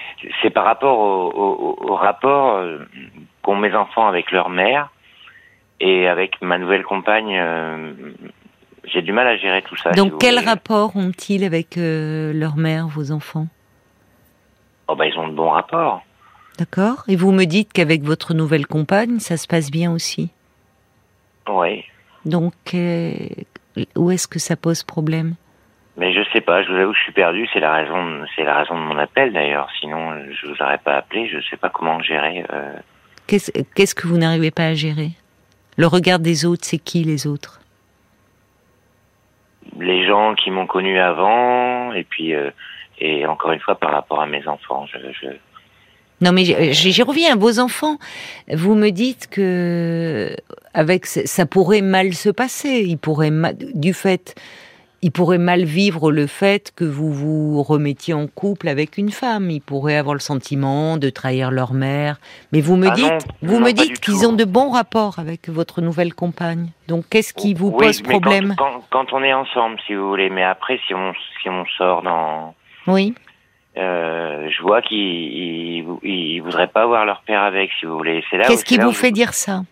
c'est 0.40 0.50
par 0.50 0.64
rapport 0.64 0.98
au, 0.98 1.30
au, 1.30 1.90
au 1.90 1.94
rapport 1.94 2.56
euh, 2.56 2.78
qu'ont 3.42 3.56
mes 3.56 3.74
enfants 3.74 4.06
avec 4.06 4.30
leur 4.30 4.48
mère 4.48 4.88
et 5.80 6.08
avec 6.08 6.40
ma 6.40 6.56
nouvelle 6.56 6.84
compagne 6.84 7.36
euh, 7.38 7.92
j'ai 8.86 9.02
du 9.02 9.12
mal 9.12 9.26
à 9.26 9.36
gérer 9.36 9.62
tout 9.62 9.76
ça. 9.76 9.90
Donc, 9.92 10.18
quel 10.20 10.38
rapport 10.38 10.96
ont-ils 10.96 11.44
avec 11.44 11.78
euh, 11.78 12.32
leur 12.32 12.56
mère, 12.56 12.86
vos 12.88 13.10
enfants? 13.12 13.48
Oh 14.88 14.96
bah 14.96 15.06
ils 15.06 15.18
ont 15.18 15.28
de 15.28 15.34
bons 15.34 15.50
rapports. 15.50 16.02
D'accord. 16.58 17.04
Et 17.08 17.16
vous 17.16 17.32
me 17.32 17.44
dites 17.44 17.72
qu'avec 17.72 18.02
votre 18.02 18.34
nouvelle 18.34 18.66
compagne, 18.66 19.18
ça 19.18 19.36
se 19.36 19.46
passe 19.46 19.70
bien 19.70 19.90
aussi? 19.92 20.30
Oui. 21.48 21.84
Donc, 22.24 22.54
euh, 22.74 23.12
où 23.96 24.10
est-ce 24.10 24.28
que 24.28 24.38
ça 24.38 24.56
pose 24.56 24.82
problème? 24.82 25.34
Mais 25.96 26.12
je 26.12 26.20
sais 26.32 26.40
pas. 26.40 26.62
Je 26.62 26.70
vous 26.70 26.78
avoue 26.78 26.92
que 26.92 26.98
je 26.98 27.02
suis 27.02 27.12
perdu. 27.12 27.48
C'est 27.52 27.60
la 27.60 27.72
raison. 27.72 28.24
C'est 28.36 28.44
la 28.44 28.58
raison 28.58 28.74
de 28.74 28.84
mon 28.84 28.98
appel 28.98 29.32
d'ailleurs. 29.32 29.68
Sinon, 29.80 30.12
je 30.30 30.46
vous 30.46 30.60
aurais 30.60 30.78
pas 30.78 30.96
appelé. 30.96 31.28
Je 31.28 31.40
sais 31.48 31.56
pas 31.56 31.70
comment 31.70 32.00
gérer. 32.02 32.44
Euh. 32.52 32.74
Qu'est-ce 33.26 33.94
que 33.94 34.06
vous 34.06 34.18
n'arrivez 34.18 34.50
pas 34.50 34.66
à 34.66 34.74
gérer? 34.74 35.10
Le 35.76 35.86
regard 35.86 36.18
des 36.18 36.44
autres, 36.44 36.64
c'est 36.64 36.78
qui 36.78 37.02
les 37.04 37.26
autres? 37.26 37.60
Les 39.78 40.06
gens 40.06 40.34
qui 40.34 40.50
m'ont 40.50 40.66
connu 40.66 40.98
avant, 40.98 41.92
et 41.92 42.04
puis 42.04 42.34
euh, 42.34 42.50
et 42.98 43.26
encore 43.26 43.52
une 43.52 43.60
fois 43.60 43.74
par 43.74 43.92
rapport 43.92 44.20
à 44.20 44.26
mes 44.26 44.46
enfants, 44.46 44.86
je, 44.86 45.28
Non, 46.20 46.32
mais 46.32 46.44
j'y 46.72 47.02
reviens. 47.02 47.36
Vos 47.36 47.58
enfants, 47.58 47.98
vous 48.48 48.74
me 48.74 48.90
dites 48.90 49.28
que 49.28 50.34
avec 50.72 51.06
ça 51.06 51.46
pourrait 51.46 51.82
mal 51.82 52.14
se 52.14 52.30
passer. 52.30 52.84
Il 52.86 52.98
pourrait 52.98 53.32
du 53.74 53.92
fait, 53.92 54.34
il 55.04 55.12
pourrait 55.12 55.36
mal 55.38 55.64
vivre 55.64 56.10
le 56.10 56.26
fait 56.26 56.72
que 56.74 56.84
vous 56.84 57.12
vous 57.12 57.62
remettiez 57.62 58.14
en 58.14 58.26
couple 58.26 58.68
avec 58.68 58.96
une 58.96 59.10
femme. 59.10 59.50
Il 59.50 59.60
pourrait 59.60 59.96
avoir 59.96 60.14
le 60.14 60.20
sentiment 60.20 60.96
de 60.96 61.10
trahir 61.10 61.50
leur 61.50 61.74
mère. 61.74 62.16
Mais 62.52 62.62
vous 62.62 62.76
me 62.76 62.86
Ah 62.88 62.96
non, 62.96 63.08
dites, 63.18 63.26
vous 63.42 63.60
non, 63.60 63.66
me 63.66 63.72
dites 63.72 64.00
qu'ils 64.00 64.26
ont 64.26 64.32
de 64.32 64.44
bons 64.44 64.70
rapports 64.70 65.18
avec 65.18 65.50
votre 65.50 65.82
nouvelle 65.82 66.14
compagne. 66.14 66.70
Donc 66.88 67.04
qu'est-ce 67.10 67.34
qui 67.34 67.52
vous 67.52 67.68
Oui, 67.68 67.84
pose 67.86 68.02
mais 68.02 68.08
problème? 68.08 68.54
quand, 68.56 68.80
quand 68.90 69.12
on 69.12 69.22
est 69.22 69.34
ensemble, 69.34 69.76
si 69.86 69.94
vous 69.94 70.08
voulez. 70.08 70.30
Mais 70.30 70.42
après, 70.42 70.80
si 70.86 70.94
on, 70.94 71.12
si 71.42 71.50
on 71.50 71.66
sort 71.76 72.00
dans... 72.02 72.54
Oui. 72.86 73.14
Euh, 73.76 74.48
je 74.56 74.62
vois 74.62 74.80
qu'ils 74.82 74.96
ils, 74.98 75.84
ils 76.02 76.40
voudraient 76.40 76.68
pas 76.68 76.86
voir 76.86 77.04
leur 77.04 77.22
père 77.26 77.42
avec, 77.42 77.70
si 77.78 77.86
vous 77.86 77.96
voulez. 77.98 78.24
C'est 78.30 78.36
là 78.38 78.44
où- 78.44 78.48
Qu'est-ce 78.48 78.64
qui 78.64 78.78
vous 78.78 78.92
je- 78.92 78.96
fait 78.96 79.10
dire 79.10 79.34
ça? 79.34 79.64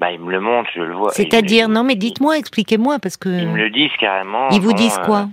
Bah, 0.00 0.10
ils 0.12 0.18
me 0.18 0.30
le 0.32 0.40
montrent, 0.40 0.70
je 0.74 0.80
le 0.80 0.94
vois. 0.94 1.12
C'est-à-dire, 1.12 1.68
non, 1.68 1.84
mais 1.84 1.94
dites-moi, 1.94 2.38
expliquez-moi, 2.38 2.98
parce 3.00 3.18
que 3.18 3.28
Ils 3.28 3.48
me 3.48 3.58
le 3.58 3.68
disent 3.68 3.90
carrément. 4.00 4.48
ils 4.48 4.60
vous 4.60 4.72
disent 4.72 4.98
quoi 5.04 5.28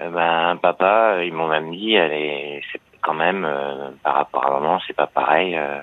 euh, 0.00 0.08
Ben, 0.08 0.56
papa, 0.62 1.24
ils 1.24 1.32
m'ont 1.32 1.48
même 1.48 1.72
dit, 1.72 1.94
est, 1.94 2.62
c'est 2.70 2.80
quand 3.02 3.14
même, 3.14 3.44
euh, 3.44 3.90
par 4.04 4.14
rapport 4.14 4.46
à 4.46 4.60
maman, 4.60 4.78
c'est 4.86 4.94
pas 4.94 5.08
pareil. 5.08 5.56
euh. 5.56 5.80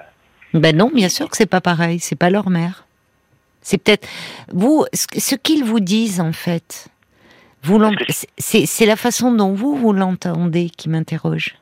Ben 0.53 0.77
non, 0.77 0.89
bien 0.93 1.09
sûr 1.09 1.29
que 1.29 1.35
c'est 1.35 1.45
pas 1.45 1.59
pareil, 1.59 1.99
c'est 1.99 2.15
pas 2.15 2.29
leur 2.29 2.49
mère. 2.49 2.85
C'est 3.61 3.77
peut-être 3.79 4.07
vous 4.53 4.85
ce, 4.93 5.35
qu'ils 5.35 5.65
vous 5.65 5.81
disent 5.81 6.21
en 6.21 6.31
fait. 6.31 6.87
Vous 7.63 7.81
c'est- 8.37 8.85
la 8.85 8.95
façon 8.95 9.33
dont 9.33 9.51
vous 9.53 9.75
vous 9.75 9.91
l'entendez 9.91 10.69
qui 10.69 10.87
m'interroge. 10.87 11.55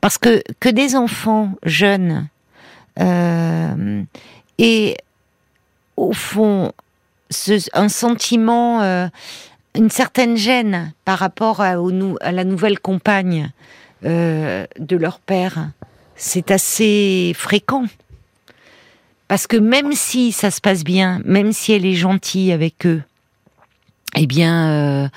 Parce 0.00 0.18
que 0.18 0.42
que 0.58 0.68
des 0.68 0.96
enfants 0.96 1.52
jeunes 1.62 2.26
et 4.58 4.96
au 6.00 6.12
fond 6.12 6.72
un 7.74 7.88
sentiment, 7.88 8.82
euh, 8.82 9.06
une 9.76 9.90
certaine 9.90 10.36
gêne 10.36 10.92
par 11.04 11.18
rapport 11.18 11.60
à, 11.60 11.76
la 11.76 12.44
nouvelle 12.44 12.80
compagne 12.80 13.52
euh, 14.04 14.66
de 14.78 14.96
leur 14.96 15.20
père, 15.20 15.70
c'est 16.16 16.50
assez 16.50 17.32
fréquent. 17.36 17.84
Parce 19.28 19.46
que 19.46 19.56
même 19.56 19.92
si 19.92 20.32
ça 20.32 20.50
se 20.50 20.60
passe 20.60 20.82
bien, 20.82 21.20
même 21.24 21.52
si 21.52 21.72
elle 21.72 21.86
est 21.86 21.94
gentille 21.94 22.50
avec 22.50 22.84
eux, 22.84 23.02
eh 24.16 24.26
bien, 24.26 25.10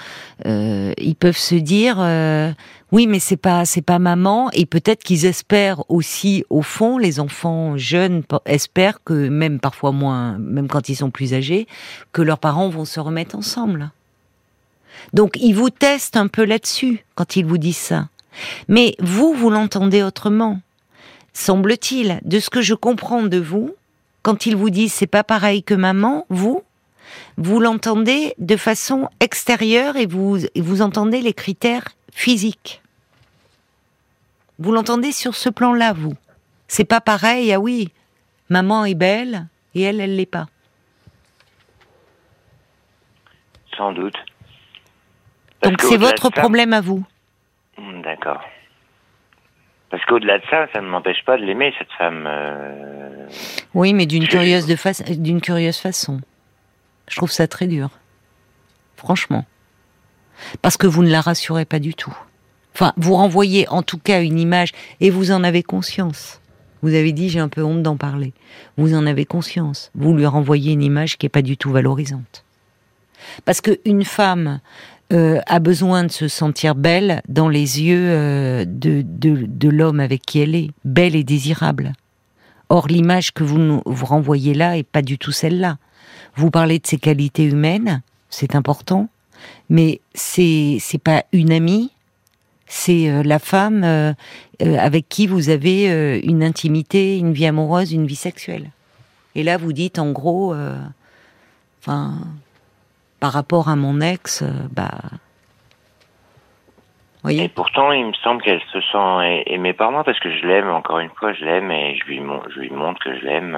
euh, 0.46 0.94
ils 0.98 1.16
peuvent 1.16 1.36
se 1.36 1.56
dire, 1.56 1.98
oui, 2.94 3.08
mais 3.08 3.18
c'est 3.18 3.38
pas, 3.38 3.66
c'est 3.66 3.82
pas 3.82 3.98
maman. 3.98 4.52
Et 4.54 4.68
peut-être 4.68 5.02
qu'ils 5.04 5.26
espèrent 5.26 5.84
aussi, 5.90 6.46
au 6.52 6.62
fond, 6.62 7.00
les 7.00 7.20
enfants 7.20 7.76
jeunes 7.76 8.22
espèrent 8.46 9.04
que 9.04 9.30
même 9.30 9.60
parfois 9.60 9.92
moins, 9.92 10.38
même 10.38 10.68
quand 10.68 10.90
ils 10.90 10.96
sont 10.96 11.10
plus 11.10 11.34
âgés, 11.34 11.66
que 12.12 12.22
leurs 12.22 12.38
parents 12.38 12.70
vont 12.70 12.86
se 12.86 13.00
remettre 13.00 13.36
ensemble. 13.36 13.90
Donc, 15.12 15.38
ils 15.42 15.54
vous 15.54 15.72
testent 15.72 16.18
un 16.18 16.28
peu 16.28 16.46
là-dessus 16.46 17.04
quand 17.16 17.36
ils 17.36 17.48
vous 17.48 17.58
disent 17.58 17.78
ça. 17.78 18.10
Mais 18.68 18.96
vous, 19.00 19.34
vous 19.34 19.50
l'entendez 19.50 20.04
autrement 20.04 20.62
semble-t-il, 21.34 22.20
de 22.24 22.40
ce 22.40 22.52
que 22.52 22.62
je 22.62 22.76
comprends 22.76 23.24
de 23.24 23.40
vous, 23.40 23.74
quand 24.22 24.46
ils 24.46 24.56
vous 24.56 24.70
disent 24.70 24.94
c'est 24.94 25.08
pas 25.08 25.24
pareil 25.24 25.64
que 25.64 25.74
maman, 25.74 26.28
vous, 26.30 26.62
vous 27.38 27.60
l'entendez 27.60 28.36
de 28.38 28.56
façon 28.56 29.10
extérieure 29.20 29.96
et 29.96 30.06
vous, 30.06 30.38
vous 30.56 30.82
entendez 30.84 31.22
les 31.22 31.34
critères 31.34 31.88
physiques. 32.14 32.83
Vous 34.64 34.72
l'entendez 34.72 35.12
sur 35.12 35.36
ce 35.36 35.50
plan-là, 35.50 35.92
vous? 35.92 36.14
C'est 36.70 36.86
pas 36.86 37.02
pareil, 37.02 37.52
ah 37.52 37.60
oui, 37.60 37.90
maman 38.48 38.86
est 38.86 38.96
belle 38.96 39.48
et 39.76 39.82
elle, 39.82 40.00
elle 40.00 40.16
l'est 40.16 40.26
pas. 40.26 40.46
Sans 43.76 43.92
doute. 43.92 44.16
Parce 45.60 45.72
Donc 45.74 45.82
c'est 45.82 45.98
votre 45.98 46.24
ça- 46.34 46.42
problème 46.42 46.72
à 46.72 46.80
vous. 46.80 47.06
Hmm, 47.78 48.02
D'accord. 48.04 48.42
Parce 49.90 50.04
qu'au-delà 50.06 50.40
de 50.40 50.44
ça, 50.50 50.68
ça 50.72 50.80
ne 50.80 50.88
m'empêche 50.88 51.26
pas 51.26 51.38
de 51.38 51.44
l'aimer, 51.44 51.74
cette 51.78 51.92
femme. 51.98 52.24
euh, 52.26 53.28
Oui, 53.74 53.94
mais 53.94 54.06
d'une 54.06 54.28
curieuse, 54.30 54.66
de 54.66 54.78
fa- 54.78 54.94
d'une 54.94 55.42
curieuse 55.42 55.78
façon. 55.78 56.22
Je 57.10 57.18
trouve 57.18 57.32
ça 57.32 57.48
très 57.50 57.68
dur. 57.68 57.90
Franchement. 58.96 59.46
Parce 60.62 60.78
que 60.78 60.88
vous 60.88 61.04
ne 61.04 61.12
la 61.12 61.20
rassurez 61.20 61.66
pas 61.66 61.80
du 61.80 61.94
tout. 61.96 62.16
Enfin, 62.74 62.94
vous 62.98 63.14
renvoyez 63.14 63.68
en 63.70 63.84
tout 63.84 63.98
cas 63.98 64.22
une 64.22 64.40
image, 64.40 64.72
et 65.00 65.10
vous 65.10 65.32
en 65.32 65.44
avez 65.44 65.64
conscience. 65.64 66.40
Vous 66.82 66.94
avez 66.96 67.14
dit, 67.14 67.30
j'ai 67.30 67.40
un 67.40 67.48
peu 67.48 67.64
honte 67.64 67.82
d'en 67.82 67.96
parler. 67.96 68.34
Vous 68.78 68.94
en 68.94 69.06
avez 69.06 69.26
conscience. 69.26 69.90
Vous 69.96 70.14
lui 70.14 70.26
renvoyez 70.26 70.74
une 70.74 70.84
image 70.84 71.18
qui 71.18 71.26
n'est 71.26 71.30
pas 71.30 71.42
du 71.42 71.56
tout 71.56 71.72
valorisante. 71.72 72.44
Parce 73.46 73.62
qu'une 73.62 74.04
femme 74.04 74.60
euh, 75.14 75.40
a 75.46 75.60
besoin 75.60 76.04
de 76.04 76.12
se 76.12 76.28
sentir 76.28 76.76
belle 76.76 77.22
dans 77.30 77.48
les 77.48 77.82
yeux 77.82 78.10
euh, 78.10 78.66
de, 78.68 79.02
de, 79.06 79.46
de 79.48 79.70
l'homme 79.70 80.00
avec 80.00 80.24
qui 80.24 80.40
elle 80.40 80.56
est, 80.56 80.72
belle 80.84 81.16
et 81.16 81.24
désirable. 81.24 81.94
Or, 82.70 82.88
l'image 82.88 83.32
que 83.32 83.44
vous 83.44 83.82
vous 83.86 84.06
renvoyez 84.06 84.54
là 84.54 84.78
est 84.78 84.84
pas 84.84 85.02
du 85.02 85.18
tout 85.18 85.32
celle-là. 85.32 85.78
Vous 86.36 86.50
parlez 86.50 86.80
de 86.80 86.88
ses 86.88 86.98
qualités 86.98 87.44
humaines, 87.44 88.02
c'est 88.30 88.56
important, 88.56 89.08
mais 89.70 90.02
c'est 90.16 90.78
c'est 90.80 91.02
pas 91.02 91.26
une 91.32 91.52
amie, 91.52 91.92
c'est 92.74 93.08
euh, 93.08 93.22
la 93.24 93.38
femme 93.38 93.84
euh, 93.84 94.14
euh, 94.64 94.78
avec 94.80 95.08
qui 95.08 95.28
vous 95.28 95.50
avez 95.50 96.20
une 96.24 96.44
intimité, 96.44 97.20
une 97.20 97.32
vie 97.32 97.46
amoureuse, 97.46 97.94
une 97.94 98.08
vie 98.08 98.16
sexuelle. 98.16 98.72
Et 99.36 99.44
là, 99.44 99.58
vous 99.58 99.74
dites 99.74 100.00
en 100.00 100.12
gros, 100.12 100.56
enfin, 101.80 102.14
par 103.20 103.32
rapport 103.32 103.70
à 103.70 103.76
mon 103.76 104.02
ex, 104.02 104.44
bah, 104.72 104.90
Et 105.04 105.08
voyez. 107.24 107.50
pourtant, 107.50 107.92
il 107.92 108.08
me 108.08 108.14
semble 108.24 108.42
qu'elle 108.42 108.62
se 108.72 108.82
sent 108.82 109.44
aimée 109.48 109.74
par 109.74 109.92
moi 109.92 110.04
parce 110.04 110.20
que 110.20 110.36
je 110.36 110.46
l'aime, 110.46 110.70
encore 110.70 111.00
une 111.00 111.10
fois, 111.10 111.34
je 111.34 111.46
l'aime 111.46 111.72
et 111.72 111.96
je 111.96 112.06
lui, 112.06 112.22
je 112.56 112.60
lui 112.60 112.70
montre 112.70 113.04
que 113.04 113.20
je 113.20 113.26
l'aime. 113.26 113.58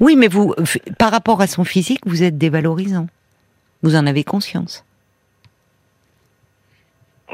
Oui, 0.00 0.16
mais 0.16 0.28
vous, 0.28 0.54
par 0.98 1.10
rapport 1.10 1.40
à 1.40 1.46
son 1.46 1.64
physique, 1.64 2.00
vous 2.06 2.22
êtes 2.22 2.38
dévalorisant. 2.38 3.06
Vous 3.82 3.94
en 3.94 4.06
avez 4.06 4.24
conscience. 4.24 4.84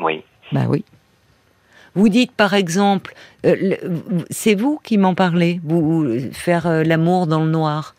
Oui. 0.01 0.25
Bah 0.55 0.67
oui. 0.69 0.85
Vous 1.97 2.09
dites 2.09 2.33
par 2.33 2.55
exemple, 2.55 3.15
euh, 3.47 3.77
c'est 4.31 4.55
vous 4.55 4.81
qui 4.83 4.99
m'en 4.99 5.15
parlez, 5.15 5.61
vous 5.65 6.07
faire 6.33 6.67
euh, 6.67 6.83
l'amour 6.83 7.27
dans 7.27 7.45
le 7.45 7.51
noir. 7.51 7.95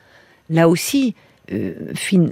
Là 0.50 0.68
aussi, 0.68 1.16
euh, 1.54 1.74
fin- 1.96 2.28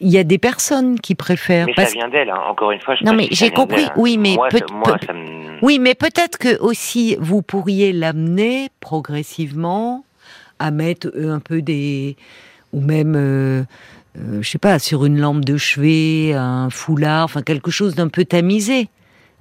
il 0.00 0.10
y 0.10 0.18
a 0.18 0.24
des 0.24 0.38
personnes 0.38 0.98
qui 1.00 1.14
préfèrent. 1.14 1.66
Mais 1.66 1.74
parce- 1.74 1.90
ça 1.90 1.94
vient 1.98 2.08
d'elle, 2.08 2.30
hein. 2.30 2.40
encore 2.48 2.70
une 2.72 2.80
fois. 2.80 2.94
Je 2.94 3.04
Non, 3.04 3.12
mais 3.14 3.28
j'ai 3.30 3.50
compris, 3.50 3.86
oui, 3.96 4.16
mais 4.18 4.34
moi, 4.34 4.48
peut- 4.48 4.60
moi, 4.72 4.96
me... 5.12 5.58
Oui, 5.62 5.78
mais 5.78 5.94
peut-être 5.94 6.38
que 6.38 6.58
aussi 6.60 7.16
vous 7.20 7.42
pourriez 7.42 7.92
l'amener 7.92 8.68
progressivement 8.80 10.04
à 10.58 10.70
mettre 10.70 11.12
un 11.18 11.38
peu 11.40 11.62
des 11.62 12.16
ou 12.72 12.80
même 12.80 13.14
je 14.40 14.48
sais 14.48 14.58
pas 14.58 14.78
sur 14.78 15.04
une 15.04 15.18
lampe 15.20 15.44
de 15.44 15.56
chevet, 15.56 16.32
un 16.34 16.70
foulard, 16.70 17.24
enfin 17.24 17.42
quelque 17.42 17.70
chose 17.70 17.94
d'un 17.94 18.08
peu 18.08 18.24
tamisé. 18.24 18.88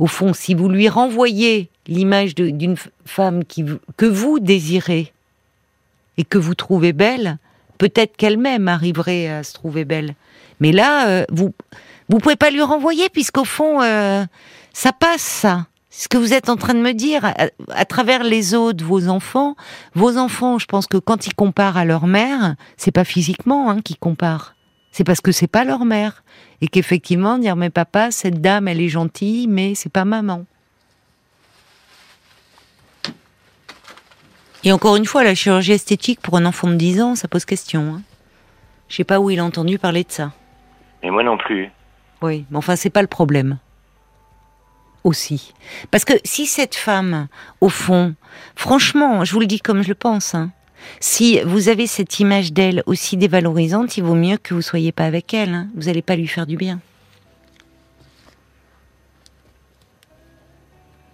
Au 0.04 0.08
fond, 0.08 0.34
si 0.34 0.54
vous 0.54 0.68
lui 0.68 0.90
renvoyez 0.90 1.70
l'image 1.88 2.36
d'une 2.36 2.76
femme 3.06 3.44
que 3.46 4.06
vous 4.06 4.40
désirez 4.42 5.14
et 6.18 6.26
que 6.26 6.38
vous 6.38 6.56
trouvez 6.56 6.92
belle, 6.92 7.38
peut-être 7.78 8.18
qu'elle-même 8.18 8.68
arriverait 8.68 9.30
à 9.30 9.44
se 9.44 9.54
trouver 9.54 9.86
belle. 9.86 10.16
Mais 10.60 10.74
là, 10.74 11.08
euh, 11.08 11.26
vous 11.32 11.54
vous 12.10 12.18
pouvez 12.18 12.36
pas 12.36 12.50
lui 12.50 12.62
renvoyer 12.62 13.08
puisqu'au 13.08 13.46
fond, 13.46 13.82
euh, 13.82 14.26
ça 14.74 14.92
passe 14.92 15.22
ça. 15.22 15.68
Ce 15.90 16.10
que 16.10 16.18
vous 16.18 16.34
êtes 16.34 16.50
en 16.50 16.58
train 16.58 16.74
de 16.74 16.82
me 16.82 16.92
dire, 16.92 17.24
à, 17.24 17.48
à 17.74 17.86
travers 17.86 18.26
les 18.26 18.56
autres, 18.56 18.84
vos 18.84 19.08
enfants, 19.08 19.56
vos 19.96 20.18
enfants, 20.18 20.60
je 20.60 20.66
pense 20.66 20.86
que 20.86 20.98
quand 20.98 21.28
ils 21.28 21.34
comparent 21.34 21.78
à 21.78 21.86
leur 21.86 22.08
mère, 22.08 22.58
c'est 22.76 22.92
pas 22.92 23.06
physiquement 23.06 23.70
hein, 23.70 23.80
qu'ils 23.80 24.00
comparent, 24.00 24.54
c'est 24.94 25.04
parce 25.04 25.22
que 25.22 25.32
c'est 25.32 25.48
pas 25.48 25.66
leur 25.66 25.86
mère 25.86 26.24
et 26.62 26.68
qu'effectivement 26.68 27.40
dire 27.40 27.56
mais 27.56 27.72
papa, 27.72 28.12
cette 28.12 28.42
dame, 28.42 28.68
elle 28.68 28.80
est 28.80 28.90
gentille, 28.90 29.48
mais 29.48 29.74
c'est 29.74 29.92
pas 29.92 30.06
maman. 30.06 30.46
Et 34.64 34.72
encore 34.72 34.96
une 34.96 35.06
fois, 35.06 35.24
la 35.24 35.36
chirurgie 35.36 35.74
esthétique 35.74 36.22
pour 36.22 36.38
un 36.38 36.46
enfant 36.46 36.70
de 36.70 36.76
10 36.76 37.02
ans, 37.02 37.16
ça 37.16 37.28
pose 37.28 37.44
question. 37.44 37.96
Hein. 37.96 38.02
Je 38.88 38.96
sais 38.96 39.04
pas 39.04 39.20
où 39.20 39.32
il 39.32 39.40
a 39.40 39.44
entendu 39.44 39.80
parler 39.80 40.04
de 40.04 40.12
ça. 40.12 40.32
Mais 41.02 41.10
moi 41.10 41.24
non 41.24 41.38
plus. 41.38 41.72
Oui, 42.22 42.46
mais 42.52 42.58
enfin, 42.58 42.76
c'est 42.76 42.92
pas 42.92 43.02
le 43.02 43.08
problème. 43.08 43.58
Aussi. 45.04 45.54
Parce 45.90 46.06
que 46.06 46.14
si 46.24 46.46
cette 46.46 46.76
femme, 46.76 47.28
au 47.62 47.68
fond, 47.68 48.14
franchement, 48.56 49.26
je 49.26 49.34
vous 49.34 49.40
le 49.40 49.48
dis 49.48 49.60
comme 49.60 49.82
je 49.82 49.90
le 49.90 49.96
pense, 49.96 50.36
hein, 50.36 50.52
si 51.00 51.40
vous 51.42 51.70
avez 51.70 51.88
cette 51.88 52.20
image 52.20 52.54
d'elle 52.54 52.84
aussi 52.86 53.18
dévalorisante, 53.18 53.98
il 53.98 54.04
vaut 54.04 54.16
mieux 54.16 54.38
que 54.38 54.54
vous 54.54 54.62
soyez 54.62 54.92
pas 54.92 55.06
avec 55.06 55.34
elle. 55.34 55.54
hein. 55.54 55.68
Vous 55.76 55.84
n'allez 55.84 56.02
pas 56.02 56.16
lui 56.16 56.28
faire 56.28 56.46
du 56.46 56.58
bien. 56.58 56.80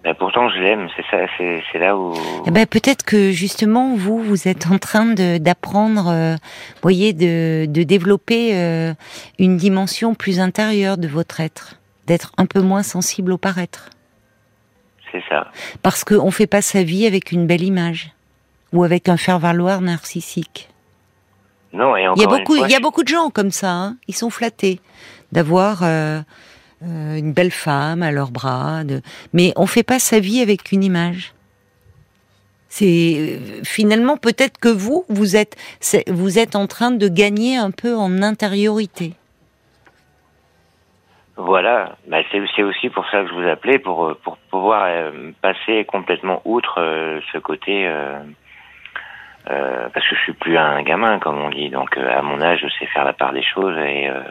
Ben, 0.04 0.16
pourtant, 0.16 0.50
je 0.50 0.60
l'aime. 0.60 0.88
C'est 0.96 1.06
ça, 1.12 1.26
c'est, 1.38 1.78
là 1.78 1.98
où. 1.98 2.14
Eh 2.48 2.52
ben, 2.52 2.66
peut-être 2.66 3.04
que 3.04 3.32
justement, 3.32 3.96
vous, 3.96 4.24
vous 4.24 4.48
êtes 4.48 4.68
en 4.68 4.78
train 4.78 5.06
de, 5.06 5.38
d'apprendre, 5.38 6.08
euh, 6.08 6.36
voyez, 6.82 7.12
de, 7.14 7.66
de 7.66 7.84
développer 7.84 8.52
euh, 8.54 8.94
une 9.40 9.58
dimension 9.58 10.16
plus 10.16 10.40
intérieure 10.40 10.98
de 10.98 11.08
votre 11.08 11.42
être, 11.42 11.76
d'être 12.08 12.32
un 12.38 12.46
peu 12.46 12.62
moins 12.62 12.82
sensible 12.82 13.34
au 13.34 13.38
paraître. 13.38 13.90
C'est 15.12 15.24
ça. 15.28 15.52
Parce 15.84 16.04
qu'on 16.04 16.32
fait 16.32 16.48
pas 16.48 16.62
sa 16.62 16.84
vie 16.84 17.06
avec 17.06 17.32
une 17.32 17.46
belle 17.46 17.64
image 17.64 18.12
ou 18.74 18.84
avec 18.84 19.10
un 19.10 19.18
faire-valoir 19.18 19.82
narcissique. 19.82 20.70
Non, 21.74 21.96
et 21.96 22.08
Il 22.16 22.22
y 22.22 22.26
a 22.26 22.28
beaucoup, 22.28 22.56
fois, 22.56 22.68
il 22.68 22.72
y 22.72 22.76
a 22.76 22.80
beaucoup 22.80 23.04
de 23.04 23.08
gens 23.08 23.30
comme 23.30 23.52
ça. 23.52 23.72
hein. 23.72 23.98
Ils 24.08 24.16
sont 24.16 24.30
flattés 24.30 24.80
d'avoir 25.32 25.84
euh, 25.84 26.20
euh, 26.84 27.16
une 27.16 27.34
belle 27.34 27.52
femme 27.52 28.02
à 28.02 28.12
leurs 28.12 28.32
bras. 28.32 28.84
De... 28.84 29.02
Mais 29.34 29.54
on 29.56 29.68
fait 29.68 29.84
pas 29.84 30.00
sa 30.00 30.20
vie 30.20 30.42
avec 30.42 30.72
une 30.72 30.84
image. 30.84 31.34
C'est 32.72 33.40
finalement 33.64 34.18
peut-être 34.18 34.60
que 34.60 34.70
vous, 34.70 35.04
vous 35.10 35.36
êtes, 35.36 35.58
vous 36.08 36.38
êtes 36.38 36.56
en 36.56 36.68
train 36.68 36.92
de 36.92 37.08
gagner 37.08 37.58
un 37.58 37.72
peu 37.72 37.96
en 37.96 38.22
intériorité. 38.22 39.14
Voilà, 41.36 41.96
bah, 42.08 42.18
c'est 42.32 42.64
aussi 42.64 42.90
pour 42.90 43.06
ça 43.10 43.24
que 43.24 43.30
je 43.30 43.34
vous 43.34 43.48
appelais, 43.48 43.80
pour, 43.80 44.14
pour 44.24 44.38
pouvoir 44.52 44.84
euh, 44.88 45.32
passer 45.42 45.86
complètement 45.86 46.42
outre 46.44 46.82
euh, 46.82 47.22
ce 47.32 47.38
côté, 47.38 47.88
euh, 47.88 48.20
euh, 49.50 49.90
parce 49.94 50.08
que 50.08 50.16
je 50.16 50.22
suis 50.22 50.34
plus 50.34 50.58
un 50.58 50.82
gamin, 50.84 51.20
comme 51.20 51.40
on 51.40 51.50
dit, 51.50 51.70
donc 51.70 51.98
euh, 51.98 52.18
à 52.18 52.22
mon 52.22 52.42
âge, 52.42 52.60
je 52.64 52.70
sais 52.80 52.86
faire 52.88 53.04
la 53.06 53.14
part 53.14 53.34
des 53.34 53.44
choses, 53.44 53.78
et 53.78 54.08
euh, 54.10 54.22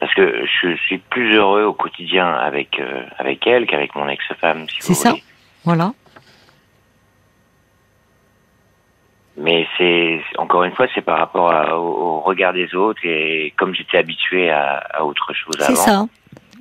parce 0.00 0.12
que 0.14 0.44
je 0.62 0.76
suis 0.76 0.98
plus 0.98 1.34
heureux 1.36 1.64
au 1.64 1.72
quotidien 1.74 2.32
avec 2.32 2.80
avec 3.18 3.46
elle 3.46 3.66
qu'avec 3.66 3.94
mon 3.94 4.08
ex-femme, 4.08 4.66
si 4.68 4.76
C'est 4.80 4.94
ça. 4.94 5.10
voulez. 5.10 5.22
Voilà. 5.64 5.92
Mais 9.36 9.66
c'est 9.76 10.20
encore 10.38 10.62
une 10.64 10.72
fois, 10.74 10.86
c'est 10.94 11.00
par 11.02 11.18
rapport 11.18 11.50
à- 11.50 11.76
au, 11.78 11.82
au 12.18 12.20
regard 12.20 12.52
des 12.52 12.72
autres, 12.74 13.00
et 13.04 13.52
comme 13.56 13.74
j'étais 13.74 13.98
habitué 13.98 14.48
à, 14.50 14.76
à 14.92 15.02
autre 15.02 15.32
chose 15.34 15.56
C'est 15.58 15.72
avant. 15.72 15.74
ça. 15.76 16.06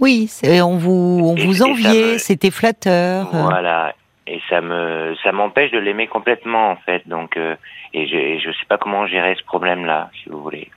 Oui, 0.01 0.25
c'est- 0.27 0.60
on 0.62 0.77
vous, 0.77 1.22
on 1.24 1.36
Et- 1.36 1.45
vous 1.45 1.62
enviait, 1.62 2.13
me- 2.13 2.17
c'était 2.17 2.50
flatteur. 2.50 3.27
Voilà. 3.31 3.93
Et 4.25 4.39
ça 4.50 4.62
me, 4.62 5.15
ça 5.24 5.32
m'empêche 5.32 5.72
de 5.72 5.80
l'aimer 5.80 6.08
complètement 6.08 6.72
en 6.72 6.75
fait. 6.77 7.08
Donc, 7.08 7.36
euh, 7.38 7.56
et 7.94 8.08
je, 8.08 8.15
et 8.15 8.39
je 8.39 8.51
sais 8.51 8.65
pas 8.68 8.77
comment 8.77 9.06
gérer 9.06 9.36
ce 9.38 9.44
problème-là, 9.44 10.10
si 10.22 10.30
vous 10.30 10.42
voulez. 10.42 10.70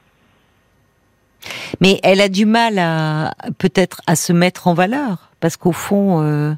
Mais 1.80 2.00
elle 2.02 2.20
a 2.20 2.28
du 2.28 2.44
mal 2.44 2.78
à 2.78 3.32
peut-être 3.58 4.00
à 4.06 4.16
se 4.16 4.32
mettre 4.32 4.66
en 4.66 4.74
valeur 4.74 5.30
parce 5.38 5.56
qu'au 5.56 5.72
fond, 5.72 6.22
euh, 6.22 6.54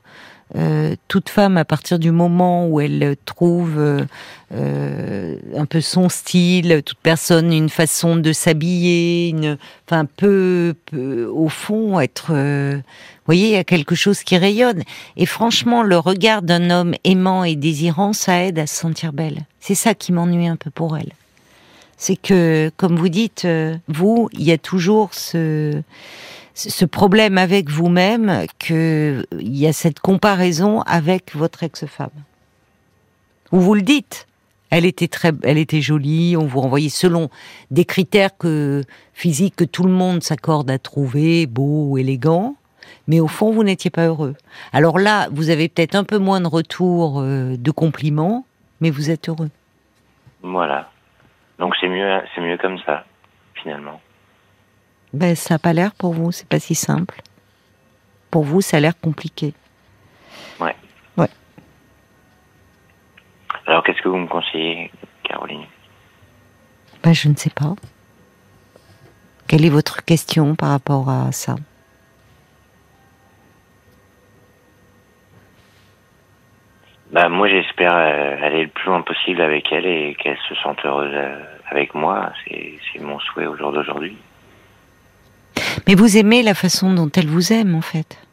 euh, 0.57 0.95
toute 1.09 1.29
femme, 1.29 1.59
à 1.59 1.67
partir 1.67 1.99
du 1.99 2.11
moment 2.11 2.67
où 2.67 2.81
elle 2.81 3.17
trouve 3.27 4.07
un 4.51 5.67
peu 5.67 5.83
son 5.83 6.09
style, 6.09 6.83
toute 6.87 7.01
personne 7.03 7.53
une 7.53 7.69
façon 7.69 8.17
de 8.17 8.33
s'habiller, 8.33 9.29
une, 9.29 9.59
enfin 9.87 10.07
peu, 10.07 10.75
peu, 10.87 11.27
au 11.27 11.51
fond 11.51 12.01
être, 12.01 12.33
voyez, 13.29 13.49
il 13.49 13.53
y 13.53 13.57
a 13.57 13.65
quelque 13.65 13.95
chose 13.95 14.25
qui 14.25 14.37
rayonne. 14.37 14.83
Et 15.17 15.27
franchement, 15.27 15.83
le 15.83 15.99
regard 15.99 16.43
d'un 16.43 16.71
homme 16.71 16.95
aimant 17.05 17.45
et 17.45 17.55
désirant, 17.55 18.13
ça 18.13 18.43
aide 18.45 18.59
à 18.59 18.67
se 18.67 18.75
sentir 18.75 19.13
belle. 19.13 19.47
C'est 19.61 19.77
ça 19.77 19.95
qui 19.95 20.13
m'ennuie 20.13 20.49
un 20.49 20.57
peu 20.57 20.71
pour 20.71 20.97
elle 20.97 21.13
c'est 21.99 22.17
que, 22.17 22.71
comme 22.77 22.97
vous 22.97 23.11
dites, 23.11 23.45
euh, 23.45 23.77
vous, 23.89 24.31
il 24.33 24.45
y 24.45 24.53
a 24.53 24.57
toujours 24.57 25.13
ce, 25.13 25.83
problème 26.91 27.37
avec 27.37 27.69
vous-même 27.69 28.47
que 28.59 29.27
il 29.39 29.57
y 29.57 29.67
a 29.67 29.73
cette 29.73 29.99
comparaison 29.99 30.81
avec 30.83 31.35
votre 31.35 31.65
ex-femme. 31.65 32.11
Ou 33.53 33.61
vous 33.61 33.75
le 33.75 33.83
dites. 33.83 34.27
Elle 34.71 34.85
était 34.85 35.09
très, 35.09 35.33
elle 35.43 35.59
était 35.59 35.81
jolie. 35.81 36.37
On 36.37 36.47
vous 36.47 36.61
renvoyait 36.61 36.91
selon 36.91 37.31
des 37.71 37.85
critères 37.85 38.37
que 38.37 38.85
physiques 39.15 39.57
que 39.57 39.65
tout 39.65 39.85
le 39.85 39.93
monde 39.93 40.23
s'accorde 40.23 40.71
à 40.71 40.79
trouver 40.79 41.47
beau 41.47 41.87
ou 41.89 41.99
élégant. 41.99 42.55
Mais 43.09 43.19
au 43.19 43.27
fond, 43.27 43.51
vous 43.51 43.65
n'étiez 43.65 43.91
pas 43.91 44.07
heureux. 44.07 44.35
Alors 44.73 44.99
là, 44.99 45.29
vous 45.33 45.51
avez 45.51 45.69
peut-être 45.69 45.97
un 45.97 46.05
peu 46.05 46.19
moins 46.19 46.41
de 46.41 46.47
retours 46.47 47.21
euh, 47.21 47.57
de 47.57 47.71
compliments, 47.73 48.47
mais 48.81 48.91
vous 48.91 49.11
êtes 49.11 49.29
heureux. 49.29 49.51
Voilà. 50.43 50.91
Donc 51.59 51.75
c'est 51.81 51.89
mieux, 51.89 52.21
c'est 52.35 52.41
mieux 52.41 52.59
comme 52.59 52.79
ça, 52.87 53.05
finalement. 53.55 54.01
Ben, 55.13 55.35
ça 55.35 55.55
n'a 55.55 55.59
pas 55.59 55.73
l'air 55.73 55.93
pour 55.95 56.13
vous, 56.13 56.31
c'est 56.31 56.47
pas 56.47 56.61
si 56.61 56.77
simple. 56.77 57.21
Pour 58.31 58.45
vous, 58.45 58.61
ça 58.61 58.77
a 58.77 58.81
l'air 58.81 59.01
compliqué. 59.01 59.55
Alors 63.69 63.85
qu'est-ce 63.85 64.01
que 64.01 64.09
vous 64.09 64.17
me 64.17 64.27
conseillez, 64.27 64.91
Caroline? 65.25 65.67
Ben, 67.03 67.13
je 67.13 67.29
ne 67.29 67.37
sais 67.37 67.51
pas. 67.51 67.77
Quelle 69.47 69.63
est 69.63 69.69
votre 69.69 70.03
question 70.07 70.55
par 70.55 70.71
rapport 70.71 71.11
à 71.11 71.31
ça? 71.33 71.57
Bah 77.19 77.29
moi 77.29 77.49
j'espère 77.49 77.97
euh, 77.97 78.47
aller 78.47 78.63
le 78.63 78.69
plus 78.69 78.87
loin 78.87 79.03
possible 79.03 79.41
avec 79.41 79.73
elle 79.73 79.87
et 79.87 80.15
qu'elle 80.15 80.39
se 80.49 80.55
sente 80.55 80.79
heureuse 80.85 81.11
euh, 81.13 81.43
avec 81.69 81.93
moi. 81.93 82.33
C'est, 82.47 82.79
mon 83.01 83.19
souhait 83.19 83.47
au 83.47 83.57
jour 83.57 83.73
d'aujourd'hui. 83.73 84.17
Mais 85.89 85.97
vous 85.97 86.17
aimez 86.17 86.45
la 86.45 86.55
façon 86.55 86.95
dont 86.95 87.11
elle 87.17 87.27
vous 87.27 87.53
aime, 87.53 87.75
en 87.75 87.81
fait? 87.81 88.25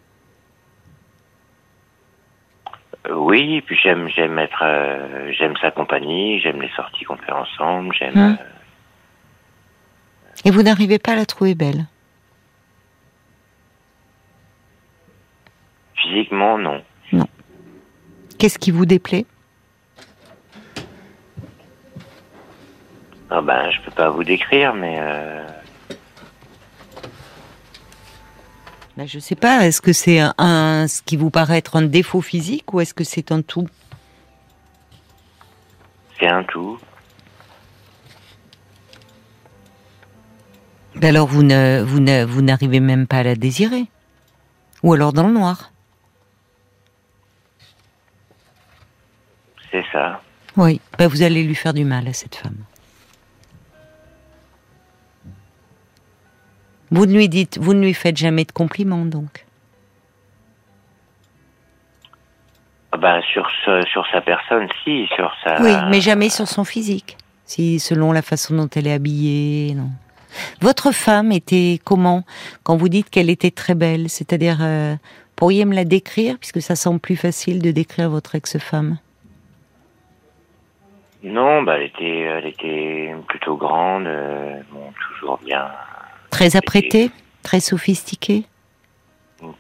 Euh, 3.08 3.15
oui, 3.15 3.56
et 3.56 3.62
puis 3.63 3.76
j'aime, 3.82 4.08
j'aime 4.08 4.38
être, 4.38 4.62
euh, 4.62 5.32
j'aime 5.32 5.58
sa 5.58 5.71
compagnie, 5.71 6.39
j'aime 6.41 6.62
les 6.62 6.69
sorties 6.76 7.06
qu'on 7.06 7.17
fait 7.17 7.32
ensemble, 7.32 7.91
j'aime. 7.95 8.15
Hum. 8.15 8.38
euh, 8.39 8.45
Et 10.45 10.52
vous 10.52 10.62
n'arrivez 10.62 11.00
pas 11.00 11.13
à 11.13 11.15
la 11.15 11.26
trouver 11.26 11.56
belle? 11.56 11.88
physiquement, 15.95 16.60
non. 16.60 16.84
Qu'est-ce 18.38 18.60
qui 18.60 18.71
vous 18.71 18.86
déplaît? 18.86 19.26
Ah 23.30 23.41
ben, 23.41 23.71
je 23.71 23.82
peux 23.82 23.91
pas 23.91 24.10
vous 24.10 24.24
décrire, 24.24 24.74
mais 24.74 24.98
euh, 25.00 25.45
ben, 28.98 29.08
Je 29.08 29.19
sais 29.19 29.36
pas. 29.36 29.65
Est-ce 29.65 29.82
que 29.82 29.93
c'est 29.93 30.19
un, 30.19 30.34
un- 30.38 30.88
ce 30.88 31.02
qui 31.02 31.17
vous 31.17 31.30
paraît 31.32 31.58
être 31.58 31.76
un 31.76 31.82
défaut 31.82 32.21
physique 32.21 32.74
ou 32.74 32.82
est-ce 32.82 32.93
que 32.93 33.04
c'est 33.04 33.32
un 33.32 33.41
tout? 33.41 33.67
C'est 36.19 36.28
un 36.28 36.43
tout. 36.43 36.78
Ben 40.95 41.10
Alors 41.10 41.28
vous 41.28 41.43
ne, 41.43 41.82
vous 41.84 42.00
ne, 42.00 42.24
vous 42.24 42.41
n'arrivez 42.41 42.80
même 42.80 43.06
pas 43.06 43.17
à 43.17 43.24
la 43.24 43.36
désirer. 43.36 43.86
Ou 44.84 44.93
alors 44.93 45.12
dans 45.12 45.28
le 45.28 45.34
noir. 45.34 45.71
C'est 49.76 49.86
ça. 49.92 50.22
Oui. 50.56 50.80
Ben 50.98 51.08
vous 51.08 51.22
allez 51.22 51.44
lui 51.44 51.56
faire 51.56 51.74
du 51.74 51.84
mal 51.84 52.08
à 52.08 52.14
cette 52.14 52.36
femme. 52.36 52.56
Vous 56.92 57.06
ne 57.06 57.14
lui 57.14 57.28
dites, 57.28 57.58
vous 57.60 57.74
ne 57.74 57.82
lui 57.82 57.94
faites 57.94 58.16
jamais 58.16 58.46
de 58.46 58.54
compliments 58.54 59.04
donc. 59.04 59.46
Ah 62.94 62.98
ben 62.98 63.22
sur 63.34 63.50
ce, 63.66 63.82
sur 63.92 64.08
sa 64.14 64.22
personne, 64.22 64.70
si, 64.86 65.08
sur 65.14 65.30
sa. 65.44 65.62
Oui, 65.62 65.74
mais 65.90 66.00
jamais 66.00 66.30
sur 66.30 66.48
son 66.48 66.64
physique. 66.64 67.18
Si 67.44 67.80
selon 67.80 68.14
la 68.14 68.22
façon 68.22 68.56
dont 68.56 68.70
elle 68.78 68.88
est 68.88 68.94
habillée, 68.94 69.74
non. 69.74 69.90
Votre 70.62 70.94
femme 70.94 71.34
était 71.34 71.82
comment 71.84 72.24
quand 72.64 72.78
vous 72.78 72.88
dites 72.88 73.10
qu'elle 73.10 73.30
était 73.30 73.52
très 73.52 73.76
belle? 73.76 74.10
C'est-à-dire, 74.10 74.60
euh, 74.62 74.96
pourriez 75.36 75.66
me 75.66 75.76
la 75.76 75.84
décrire? 75.84 76.38
Puisque 76.40 76.62
ça 76.62 76.78
semble 76.78 77.02
plus 77.02 77.18
facile 77.18 77.62
de 77.62 77.72
décrire 77.72 78.10
votre 78.10 78.36
ex-femme. 78.36 79.00
Non, 81.26 81.64
bah 81.64 81.78
elle 81.78 81.88
était, 81.88 82.20
elle 82.20 82.46
était 82.46 83.16
plutôt 83.28 83.58
grande, 83.58 84.06
euh, 84.06 84.62
bon, 84.72 84.94
toujours 85.10 85.40
bien, 85.44 85.72
Très 86.30 86.56
apprêtée, 86.56 87.10
très 87.42 87.60
sophistiquée, 87.60 88.44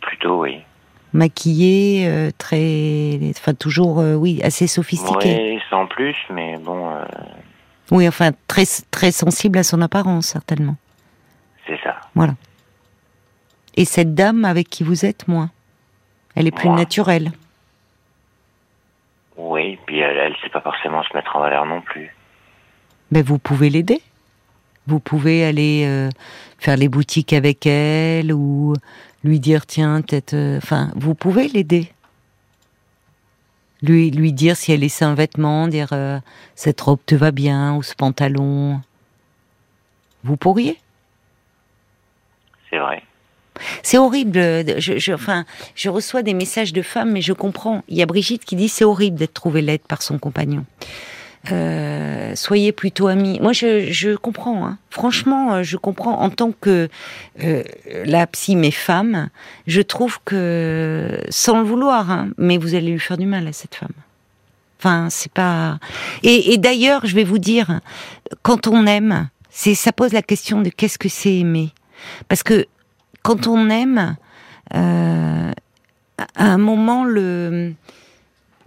plutôt 0.01 0.41
oui. 0.43 0.61
maquillée, 1.13 2.07
euh, 2.07 2.29
très, 2.37 3.17
enfin 3.31 3.55
toujours, 3.55 3.99
euh, 3.99 4.13
oui, 4.13 4.41
assez 4.43 4.67
sophistiquée. 4.67 5.53
Oui, 5.55 5.61
sans 5.69 5.87
plus, 5.87 6.15
mais 6.29 6.57
bon, 6.59 6.91
Oui, 7.91 8.07
enfin 8.07 8.31
très 8.47 8.65
très 8.91 9.11
sensible 9.11 9.57
à 9.57 9.63
son 9.63 9.81
apparence 9.81 10.27
certainement. 10.27 10.75
c'est 11.65 11.79
ça. 11.83 11.95
Et 13.75 13.85
cette 13.85 14.13
dame 14.13 14.45
avec 14.45 14.69
qui 14.69 14.83
vous 14.83 15.03
êtes, 15.03 15.27
moins. 15.27 15.49
Elle 16.35 16.47
est 16.47 16.55
plus 16.55 16.69
Moi. 16.69 16.77
naturelle. 16.77 17.31
Oui, 19.37 19.77
puis 19.85 19.99
elle, 19.99 20.15
elle 20.17 20.35
sait 20.41 20.44
pas 20.55 20.61
forcément 20.61 21.03
se 21.03 21.13
mettre 21.13 21.35
en 21.35 21.41
valeur 21.41 21.65
non 21.65 21.81
plus. 21.81 22.15
Ben 23.11 23.23
vous 23.23 23.37
pouvez 23.39 23.69
l'aider. 23.69 24.01
Vous 24.87 24.99
pouvez 24.99 25.43
aller 25.43 25.83
euh, 25.85 26.09
faire 26.59 26.77
les 26.77 26.87
boutiques 26.87 27.33
avec 27.33 27.65
elle 27.65 28.31
ou 28.31 28.73
lui 29.23 29.39
dire 29.41 29.65
tiens 29.65 30.01
peut-être. 30.01 30.33
euh, 30.33 30.57
Enfin, 30.57 30.91
vous 30.95 31.13
pouvez 31.13 31.47
l'aider. 31.49 31.91
lui, 33.81 34.11
lui 34.11 34.31
dire 34.31 34.55
si 34.55 34.71
elle 34.71 34.79
laissé 34.79 35.03
un 35.03 35.13
vêtement, 35.15 35.67
dire 35.67 35.89
euh, 35.91 36.19
cette 36.55 36.79
robe 36.79 36.99
te 37.05 37.15
va 37.15 37.31
bien 37.31 37.75
ou 37.75 37.83
ce 37.83 37.95
pantalon. 37.95 38.79
Vous 40.23 40.37
pourriez 40.37 40.79
C'est 42.69 42.79
vrai. 42.79 43.03
C'est 43.83 43.97
horrible. 43.97 44.39
Je, 44.79 44.97
je, 44.97 45.13
enfin, 45.13 45.45
je 45.75 45.89
reçois 45.89 46.23
des 46.23 46.33
messages 46.33 46.73
de 46.73 46.81
femmes, 46.81 47.11
mais 47.11 47.21
je 47.21 47.33
comprends. 47.33 47.83
Il 47.87 47.97
y 47.97 48.01
a 48.01 48.05
Brigitte 48.05 48.45
qui 48.45 48.55
dit 48.55 48.69
c'est 48.69 48.85
horrible 48.85 49.17
d'être 49.17 49.33
trouvée 49.33 49.61
laide 49.61 49.81
par 49.87 50.01
son 50.01 50.17
compagnon. 50.17 50.65
Euh, 51.51 52.35
soyez 52.35 52.71
plutôt 52.71 53.07
amis. 53.07 53.39
Moi, 53.39 53.53
je, 53.53 54.15
comprends. 54.15 54.65
Hein. 54.65 54.77
Franchement, 54.89 55.55
euh, 55.55 55.63
je 55.63 55.77
comprends. 55.77 56.19
En 56.19 56.29
tant 56.29 56.51
que 56.51 56.89
euh, 57.43 57.63
la 58.05 58.25
psy, 58.27 58.55
mes 58.55 58.71
femmes, 58.71 59.29
je 59.67 59.81
trouve 59.81 60.19
que, 60.25 61.19
sans 61.29 61.59
le 61.59 61.65
vouloir, 61.65 62.09
hein, 62.09 62.29
mais 62.37 62.57
vous 62.57 62.75
allez 62.75 62.91
lui 62.91 62.99
faire 62.99 63.17
du 63.17 63.25
mal 63.25 63.47
à 63.47 63.53
cette 63.53 63.75
femme. 63.75 63.89
Enfin, 64.79 65.07
c'est 65.09 65.31
pas. 65.31 65.79
Et, 66.23 66.53
et 66.53 66.57
d'ailleurs, 66.57 67.05
je 67.05 67.15
vais 67.15 67.23
vous 67.23 67.39
dire, 67.39 67.79
quand 68.41 68.67
on 68.67 68.85
aime, 68.85 69.29
c'est 69.49 69.75
ça 69.75 69.91
pose 69.91 70.13
la 70.13 70.21
question 70.21 70.61
de 70.61 70.69
qu'est-ce 70.69 70.97
que 70.97 71.09
c'est 71.09 71.35
aimer. 71.35 71.69
Parce 72.27 72.43
que 72.43 72.67
quand 73.25 73.47
on 73.47 73.71
aime, 73.71 74.17
euh, 74.75 75.51
à 76.35 76.45
un 76.45 76.59
moment, 76.59 77.03
le 77.05 77.73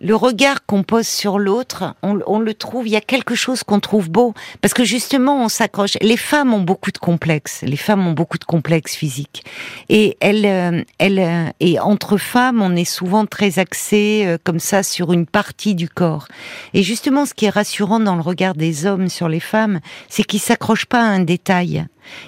le 0.01 0.15
regard 0.15 0.65
qu'on 0.65 0.85
pose 0.85 1.07
sur 1.07 1.39
l'autre, 1.39 1.95
on, 2.03 2.39
le 2.39 2.55
trouve, 2.55 2.87
il 2.87 2.93
y 2.93 2.97
a 2.97 3.01
quelque 3.01 3.35
chose 3.35 3.65
qu'on 3.65 3.81
trouve 3.81 4.11
beau. 4.11 4.33
Parce 4.61 4.73
que 4.73 4.85
justement, 4.85 5.43
on 5.43 5.49
s'accroche. 5.49 5.97
Les 6.01 6.17
femmes 6.17 6.55
ont 6.55 6.61
beaucoup 6.61 6.93
de 6.93 6.99
complexes. 6.99 7.63
Les 7.63 7.77
femmes 7.77 8.07
ont 8.07 8.13
beaucoup 8.13 8.39
de 8.39 8.45
complexes 8.45 8.95
physiques. 8.95 9.45
Et 9.89 10.17
elles, 10.21 10.47
euh, 10.47 10.83
elles, 10.99 11.19
euh, 11.19 11.51
et 11.59 11.81
entre 11.81 12.17
femmes, 12.17 12.63
on 12.63 12.77
est 12.77 12.85
souvent 12.85 13.27
très 13.27 13.59
axé 13.59 14.23
euh, 14.25 14.39
comme 14.43 14.61
ça 14.61 14.83
sur 14.85 15.13
une 15.13 15.27
partie 15.27 15.75
du 15.75 15.89
corps. 15.89 16.29
Et 16.75 16.83
justement, 16.85 17.27
ce 17.27 17.35
qui 17.35 17.47
est 17.47 17.51
rassurant 17.51 17.99
dans 17.99 18.15
le 18.15 18.23
regard 18.23 18.55
des 18.55 18.87
hommes 18.87 19.09
sur 19.09 19.29
les 19.29 19.41
femmes, 19.41 19.81
c'est 20.09 20.23
qu'ils 20.23 20.41
s'accrochent 20.41 20.87
pas 20.87 21.01
à 21.01 21.07
un 21.07 21.21
détail. 21.21 21.87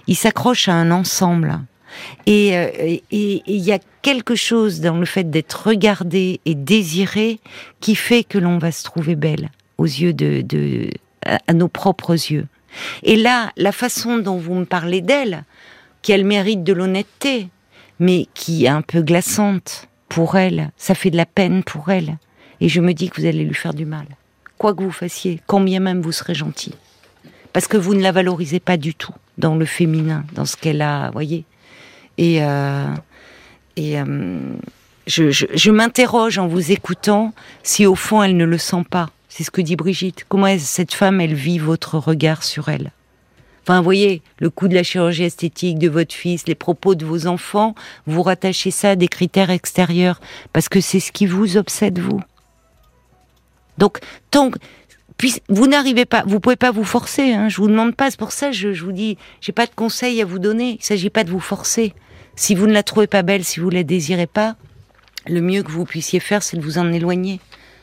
Ils 0.08 0.16
s'accrochent 0.16 0.68
à 0.68 0.74
un 0.74 0.90
ensemble. 0.90 1.60
Euh, 2.28 2.70
et 3.10 3.42
il 3.46 3.56
y 3.56 3.72
a 3.72 3.78
quelque 4.02 4.34
chose 4.34 4.80
dans 4.80 4.96
le 4.96 5.06
fait 5.06 5.30
d'être 5.30 5.66
regardé 5.66 6.40
et 6.44 6.54
désiré 6.54 7.40
qui 7.80 7.94
fait 7.94 8.24
que 8.24 8.38
l'on 8.38 8.58
va 8.58 8.72
se 8.72 8.84
trouver 8.84 9.16
belle 9.16 9.50
aux 9.78 9.84
yeux 9.84 10.12
de, 10.12 10.90
à, 11.24 11.52
nos 11.52 11.68
propres 11.68 12.12
yeux. 12.12 12.46
Et 13.02 13.16
là, 13.16 13.50
la 13.56 13.72
façon 13.72 14.18
dont 14.18 14.36
vous 14.36 14.54
me 14.54 14.64
parlez 14.64 15.00
d'elle, 15.00 15.44
qu'elle 16.02 16.24
mérite 16.24 16.62
de 16.62 16.72
l'honnêteté, 16.72 17.48
mais 17.98 18.26
qui 18.34 18.64
est 18.64 18.68
un 18.68 18.82
peu 18.82 19.02
glaçante 19.02 19.88
pour 20.08 20.36
elle, 20.36 20.70
ça 20.76 20.94
fait 20.94 21.10
de 21.10 21.16
la 21.16 21.26
peine 21.26 21.62
pour 21.62 21.90
elle. 21.90 22.18
Et 22.60 22.68
je 22.68 22.80
me 22.80 22.92
dis 22.92 23.10
que 23.10 23.20
vous 23.20 23.26
allez 23.26 23.44
lui 23.44 23.54
faire 23.54 23.74
du 23.74 23.86
mal. 23.86 24.06
Quoi 24.58 24.74
que 24.74 24.82
vous 24.82 24.92
fassiez, 24.92 25.40
combien 25.46 25.80
même 25.80 26.00
vous 26.00 26.12
serez 26.12 26.34
gentil. 26.34 26.74
Parce 27.52 27.66
que 27.66 27.76
vous 27.76 27.94
ne 27.94 28.02
la 28.02 28.12
valorisez 28.12 28.60
pas 28.60 28.76
du 28.76 28.94
tout 28.94 29.14
dans 29.38 29.56
le 29.56 29.64
féminin, 29.64 30.24
dans 30.34 30.44
ce 30.44 30.56
qu'elle 30.56 30.82
a, 30.82 31.10
voyez. 31.10 31.44
Et, 32.18 32.42
euh, 32.42 32.94
et 33.76 34.00
euh, 34.00 34.38
je, 35.06 35.30
je, 35.30 35.70
m'interroge 35.70 36.38
en 36.38 36.46
vous 36.46 36.72
écoutant 36.72 37.32
si 37.62 37.86
au 37.86 37.94
fond 37.94 38.22
elle 38.22 38.36
ne 38.36 38.44
le 38.44 38.58
sent 38.58 38.84
pas. 38.88 39.10
C'est 39.28 39.44
ce 39.44 39.50
que 39.50 39.60
dit 39.60 39.76
Brigitte. 39.76 40.24
Comment 40.28 40.58
cette 40.58 40.92
femme, 40.92 41.20
elle 41.20 41.34
vit 41.34 41.58
votre 41.58 41.98
regard 41.98 42.42
sur 42.42 42.68
elle? 42.68 42.90
Enfin, 43.62 43.78
vous 43.78 43.84
voyez, 43.84 44.22
le 44.38 44.50
coût 44.50 44.68
de 44.68 44.74
la 44.74 44.82
chirurgie 44.82 45.24
esthétique 45.24 45.78
de 45.78 45.88
votre 45.88 46.14
fils, 46.14 46.46
les 46.48 46.54
propos 46.54 46.94
de 46.94 47.04
vos 47.04 47.26
enfants, 47.26 47.74
vous 48.06 48.22
rattachez 48.22 48.70
ça 48.70 48.90
à 48.90 48.96
des 48.96 49.08
critères 49.08 49.50
extérieurs, 49.50 50.20
parce 50.52 50.68
que 50.68 50.80
c'est 50.80 50.98
ce 50.98 51.12
qui 51.12 51.26
vous 51.26 51.56
obsède, 51.56 51.98
vous. 51.98 52.20
Donc, 53.78 53.98
tant 54.30 54.50
puis, 55.20 55.42
vous 55.50 55.66
n'arrivez 55.66 56.06
pas, 56.06 56.22
vous 56.26 56.40
pouvez 56.40 56.56
pas 56.56 56.70
vous 56.70 56.84
forcer. 56.84 57.34
Hein, 57.34 57.50
je 57.50 57.58
vous 57.58 57.68
demande 57.68 57.94
pas. 57.94 58.10
C'est 58.10 58.18
pour 58.18 58.32
ça, 58.32 58.52
je, 58.52 58.72
je 58.72 58.82
vous 58.82 58.92
dis, 58.92 59.18
j'ai 59.42 59.52
pas 59.52 59.66
de 59.66 59.74
conseils 59.74 60.22
à 60.22 60.24
vous 60.24 60.38
donner. 60.38 60.78
Il 60.80 60.82
s'agit 60.82 61.10
pas 61.10 61.24
de 61.24 61.30
vous 61.30 61.40
forcer. 61.40 61.92
Si 62.36 62.54
vous 62.54 62.66
ne 62.66 62.72
la 62.72 62.82
trouvez 62.82 63.06
pas 63.06 63.20
belle, 63.20 63.44
si 63.44 63.60
vous 63.60 63.68
la 63.68 63.82
désirez 63.82 64.26
pas, 64.26 64.54
le 65.26 65.42
mieux 65.42 65.62
que 65.62 65.70
vous 65.70 65.84
puissiez 65.84 66.20
faire, 66.20 66.42
c'est 66.42 66.56
de 66.56 66.62
vous 66.62 66.78
en 66.78 66.90
éloigner. 66.90 67.38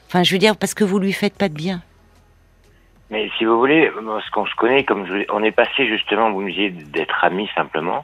Enfin, 0.08 0.24
je 0.24 0.34
veux 0.34 0.40
dire, 0.40 0.58
parce 0.58 0.74
que 0.74 0.84
vous 0.84 0.98
lui 0.98 1.14
faites 1.14 1.38
pas 1.38 1.48
de 1.48 1.54
bien. 1.54 1.84
Mais 3.12 3.30
si 3.38 3.46
vous 3.46 3.60
voulez, 3.60 3.92
parce 4.04 4.30
qu'on 4.32 4.48
se 4.48 4.56
connaît, 4.56 4.84
comme 4.84 5.06
on 5.30 5.44
est 5.44 5.52
passé 5.52 5.88
justement, 5.88 6.32
vous 6.32 6.42
me 6.42 6.50
disiez, 6.50 6.72
d'être 6.72 7.24
amis 7.24 7.48
simplement. 7.56 8.04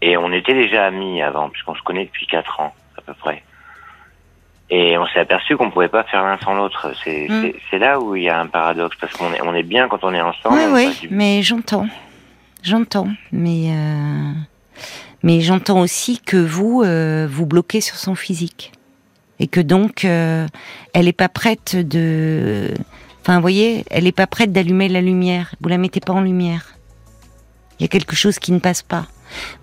Et 0.00 0.16
on 0.16 0.32
était 0.32 0.54
déjà 0.54 0.86
amis 0.86 1.20
avant, 1.20 1.50
puisqu'on 1.50 1.74
se 1.74 1.82
connaît 1.82 2.06
depuis 2.06 2.26
4 2.26 2.60
ans, 2.60 2.74
à 2.96 3.02
peu 3.02 3.12
près. 3.12 3.42
Et 4.68 4.98
on 4.98 5.06
s'est 5.06 5.20
aperçu 5.20 5.56
qu'on 5.56 5.70
pouvait 5.70 5.88
pas 5.88 6.02
faire 6.04 6.24
l'un 6.24 6.38
sans 6.38 6.54
l'autre. 6.54 6.92
Hmm. 7.06 7.50
C'est 7.70 7.78
là 7.78 8.00
où 8.00 8.16
il 8.16 8.24
y 8.24 8.28
a 8.28 8.40
un 8.40 8.46
paradoxe, 8.46 8.96
parce 9.00 9.12
qu'on 9.12 9.32
est, 9.32 9.40
on 9.42 9.54
est 9.54 9.62
bien 9.62 9.86
quand 9.88 10.02
on 10.02 10.12
est 10.12 10.20
ensemble. 10.20 10.58
Oui, 10.72 10.86
oui, 11.02 11.08
mais 11.10 11.42
j'entends. 11.42 11.86
J'entends. 12.62 13.08
Mais... 13.30 13.70
Euh 13.70 14.32
mais 15.26 15.40
j'entends 15.40 15.80
aussi 15.80 16.20
que 16.20 16.36
vous 16.36 16.82
euh, 16.82 17.26
vous 17.28 17.46
bloquez 17.46 17.80
sur 17.80 17.96
son 17.96 18.14
physique 18.14 18.72
et 19.40 19.48
que 19.48 19.60
donc 19.60 20.04
euh, 20.04 20.46
elle 20.92 21.08
est 21.08 21.12
pas 21.12 21.28
prête 21.28 21.76
de 21.76 22.70
enfin 23.20 23.34
vous 23.34 23.40
voyez 23.40 23.84
elle 23.90 24.06
est 24.06 24.12
pas 24.12 24.28
prête 24.28 24.52
d'allumer 24.52 24.88
la 24.88 25.00
lumière 25.00 25.54
vous 25.60 25.68
la 25.68 25.78
mettez 25.78 26.00
pas 26.00 26.12
en 26.12 26.20
lumière 26.20 26.76
il 27.78 27.82
y 27.82 27.84
a 27.86 27.88
quelque 27.88 28.14
chose 28.14 28.38
qui 28.38 28.52
ne 28.52 28.60
passe 28.60 28.82
pas 28.82 29.06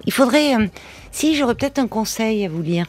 il 0.06 0.12
faudrait 0.12 0.56
euh, 0.56 0.68
si 1.12 1.36
j'aurais 1.36 1.56
peut-être 1.56 1.80
un 1.80 1.88
conseil 1.88 2.46
à 2.46 2.50
vous 2.50 2.62
lire 2.62 2.88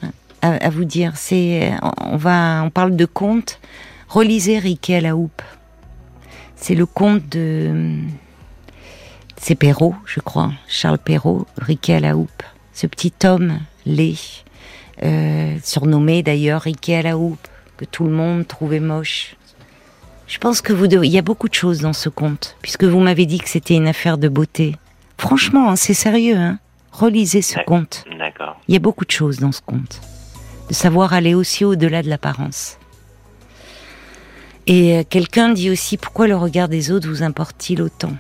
à, 0.53 0.71
vous 0.71 0.85
dire 0.85 1.17
c'est 1.17 1.73
on 2.01 2.17
va 2.17 2.63
on 2.65 2.71
parle 2.71 2.97
de 2.97 3.07
conte 3.07 3.61
relisez 4.09 4.59
Riquet 4.59 4.97
à 4.97 5.01
la 5.01 5.17
houppe 5.17 5.43
c'est 6.57 6.75
le 6.75 6.87
conte 6.87 7.29
de 7.29 7.99
c'est 9.37 9.55
Perrault 9.55 9.95
je 10.07 10.21
crois 10.21 10.53
Charles 10.69 10.99
Perrault 10.99 11.47
Riquet 11.59 11.95
à 11.95 12.01
la 12.01 12.17
houppe 12.17 12.43
ce 12.75 12.89
petit 12.89 13.13
homme 13.25 13.61
laid, 13.87 14.19
euh, 15.03 15.57
surnommé 15.63 16.23
d'ailleurs 16.23 16.63
Riquet 16.63 16.97
à 16.97 17.03
la 17.03 17.17
houppe, 17.17 17.49
que 17.77 17.85
tout 17.85 18.05
le 18.05 18.11
monde 18.11 18.47
trouvait 18.47 18.81
moche. 18.81 19.37
Je 20.27 20.39
pense 20.39 20.61
que 20.61 20.73
vous 20.73 20.87
devez... 20.87 21.07
il 21.07 21.13
y 21.13 21.19
a 21.19 21.23
beaucoup 21.23 21.49
de 21.49 21.55
choses 21.55 21.81
dans 21.81 21.93
ce 21.93 22.09
conte, 22.09 22.57
puisque 22.63 22.85
vous 22.85 23.01
m'avez 23.01 23.27
dit 23.27 23.39
que 23.39 23.49
c'était 23.49 23.75
une 23.75 23.87
affaire 23.87 24.19
de 24.19 24.29
beauté. 24.29 24.77
Franchement, 25.19 25.71
hein, 25.71 25.77
c'est 25.77 25.95
sérieux, 25.95 26.37
hein. 26.37 26.59
Relisez 26.93 27.43
ce 27.43 27.59
conte. 27.67 28.05
D'accord. 28.19 28.57
Il 28.69 28.75
y 28.75 28.77
a 28.77 28.81
beaucoup 28.81 29.05
de 29.05 29.11
choses 29.11 29.39
dans 29.39 29.51
ce 29.51 29.61
conte. 29.61 30.01
De 30.69 30.75
savoir 30.75 31.13
aller 31.13 31.35
aussi 31.35 31.65
au-delà 31.65 32.03
de 32.03 32.09
l'apparence. 32.09 32.79
Et 34.67 34.99
euh, 34.99 35.03
quelqu'un 35.09 35.51
dit 35.51 35.71
aussi 35.71 35.97
pourquoi 35.97 36.27
le 36.27 36.37
regard 36.37 36.69
des 36.69 36.91
autres 36.91 37.09
vous 37.09 37.23
importe-t-il 37.23 37.83
autant? 37.83 38.13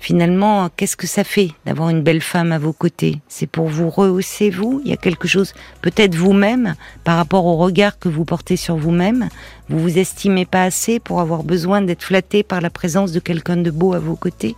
Finalement, 0.00 0.68
qu'est-ce 0.76 0.96
que 0.96 1.06
ça 1.06 1.24
fait 1.24 1.50
d'avoir 1.64 1.88
une 1.88 2.02
belle 2.02 2.20
femme 2.20 2.52
à 2.52 2.58
vos 2.58 2.72
côtés? 2.72 3.20
C'est 3.26 3.48
pour 3.48 3.66
vous 3.66 3.90
rehausser, 3.90 4.50
vous? 4.50 4.80
Il 4.84 4.90
y 4.90 4.94
a 4.94 4.96
quelque 4.96 5.26
chose, 5.26 5.52
peut-être 5.82 6.14
vous-même, 6.14 6.76
par 7.02 7.16
rapport 7.16 7.44
au 7.44 7.56
regard 7.56 7.98
que 7.98 8.08
vous 8.08 8.24
portez 8.24 8.56
sur 8.56 8.76
vous-même, 8.76 9.28
vous 9.68 9.80
vous 9.80 9.98
estimez 9.98 10.44
pas 10.44 10.62
assez 10.62 11.00
pour 11.00 11.20
avoir 11.20 11.42
besoin 11.42 11.82
d'être 11.82 12.04
flatté 12.04 12.44
par 12.44 12.60
la 12.60 12.70
présence 12.70 13.10
de 13.10 13.18
quelqu'un 13.18 13.56
de 13.56 13.70
beau 13.70 13.94
à 13.94 13.98
vos 13.98 14.14
côtés? 14.14 14.54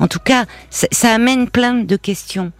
En 0.00 0.08
tout 0.08 0.18
cas, 0.18 0.46
ça 0.70 1.14
amène 1.14 1.48
plein 1.48 1.74
de 1.74 1.96
questions 1.96 2.50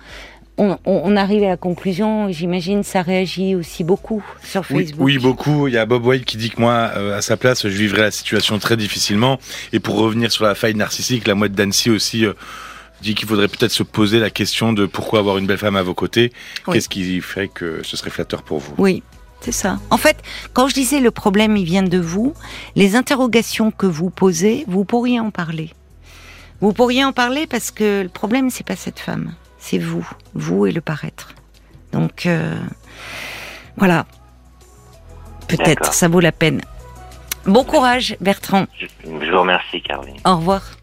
on, 0.84 1.16
arrive 1.16 1.44
à 1.44 1.48
la 1.48 1.56
conclusion, 1.56 2.30
j'imagine, 2.30 2.82
ça 2.82 3.02
réagit 3.02 3.54
aussi 3.54 3.82
beaucoup 3.82 4.22
sur 4.44 4.64
Facebook. 4.66 5.00
Oui, 5.00 5.18
beaucoup. 5.18 5.68
Il 5.68 5.74
y 5.74 5.78
a 5.78 5.86
Bob 5.86 6.04
White 6.04 6.24
qui 6.24 6.36
dit 6.36 6.50
que 6.50 6.60
moi, 6.60 6.90
euh, 6.96 7.16
à 7.16 7.22
sa 7.22 7.36
place, 7.36 7.62
je 7.66 7.76
vivrais 7.76 8.02
la 8.02 8.10
situation 8.10 8.58
très 8.58 8.76
difficilement. 8.76 9.38
Et 9.72 9.80
pour 9.80 9.96
revenir 9.96 10.30
sur 10.30 10.44
la 10.44 10.54
faille 10.54 10.74
narcissique, 10.74 11.26
la 11.26 11.34
mouette 11.34 11.52
d'Annecy 11.52 11.90
aussi 11.90 12.26
euh, 12.26 12.34
dit 13.00 13.14
qu'il 13.14 13.26
faudrait 13.26 13.48
peut-être 13.48 13.72
se 13.72 13.82
poser 13.82 14.18
la 14.18 14.30
question 14.30 14.72
de 14.72 14.84
pourquoi 14.86 15.20
avoir 15.20 15.38
une 15.38 15.46
belle 15.46 15.58
femme 15.58 15.76
à 15.76 15.82
vos 15.82 15.94
côtés. 15.94 16.32
Qu'est-ce 16.70 16.88
qui 16.88 17.20
ferait 17.20 17.48
que 17.48 17.80
ce 17.82 17.96
serait 17.96 18.10
flatteur 18.10 18.42
pour 18.42 18.58
vous? 18.58 18.74
Oui. 18.78 19.02
C'est 19.42 19.52
ça. 19.52 19.78
En 19.88 19.96
fait, 19.96 20.18
quand 20.52 20.68
je 20.68 20.74
disais 20.74 21.00
le 21.00 21.10
problème, 21.10 21.56
il 21.56 21.64
vient 21.64 21.82
de 21.82 21.98
vous, 21.98 22.34
les 22.76 22.94
interrogations 22.94 23.70
que 23.70 23.86
vous 23.86 24.10
posez, 24.10 24.66
vous 24.68 24.84
pourriez 24.84 25.18
en 25.18 25.30
parler. 25.30 25.70
Vous 26.60 26.74
pourriez 26.74 27.06
en 27.06 27.12
parler 27.12 27.46
parce 27.46 27.70
que 27.70 28.02
le 28.02 28.10
problème, 28.10 28.50
c'est 28.50 28.66
pas 28.66 28.76
cette 28.76 28.98
femme 28.98 29.32
c'est 29.60 29.78
vous, 29.78 30.08
vous 30.34 30.66
et 30.66 30.72
le 30.72 30.80
paraître. 30.80 31.34
Donc 31.92 32.26
euh, 32.26 32.56
voilà, 33.76 34.06
peut-être, 35.46 35.92
ça 35.94 36.08
vaut 36.08 36.20
la 36.20 36.32
peine. 36.32 36.60
Bon 37.46 37.64
courage, 37.64 38.16
Bertrand. 38.20 38.66
Je, 38.78 38.86
je 39.04 39.30
vous 39.30 39.40
remercie, 39.40 39.80
Caroline. 39.82 40.16
Au 40.26 40.36
revoir. 40.36 40.62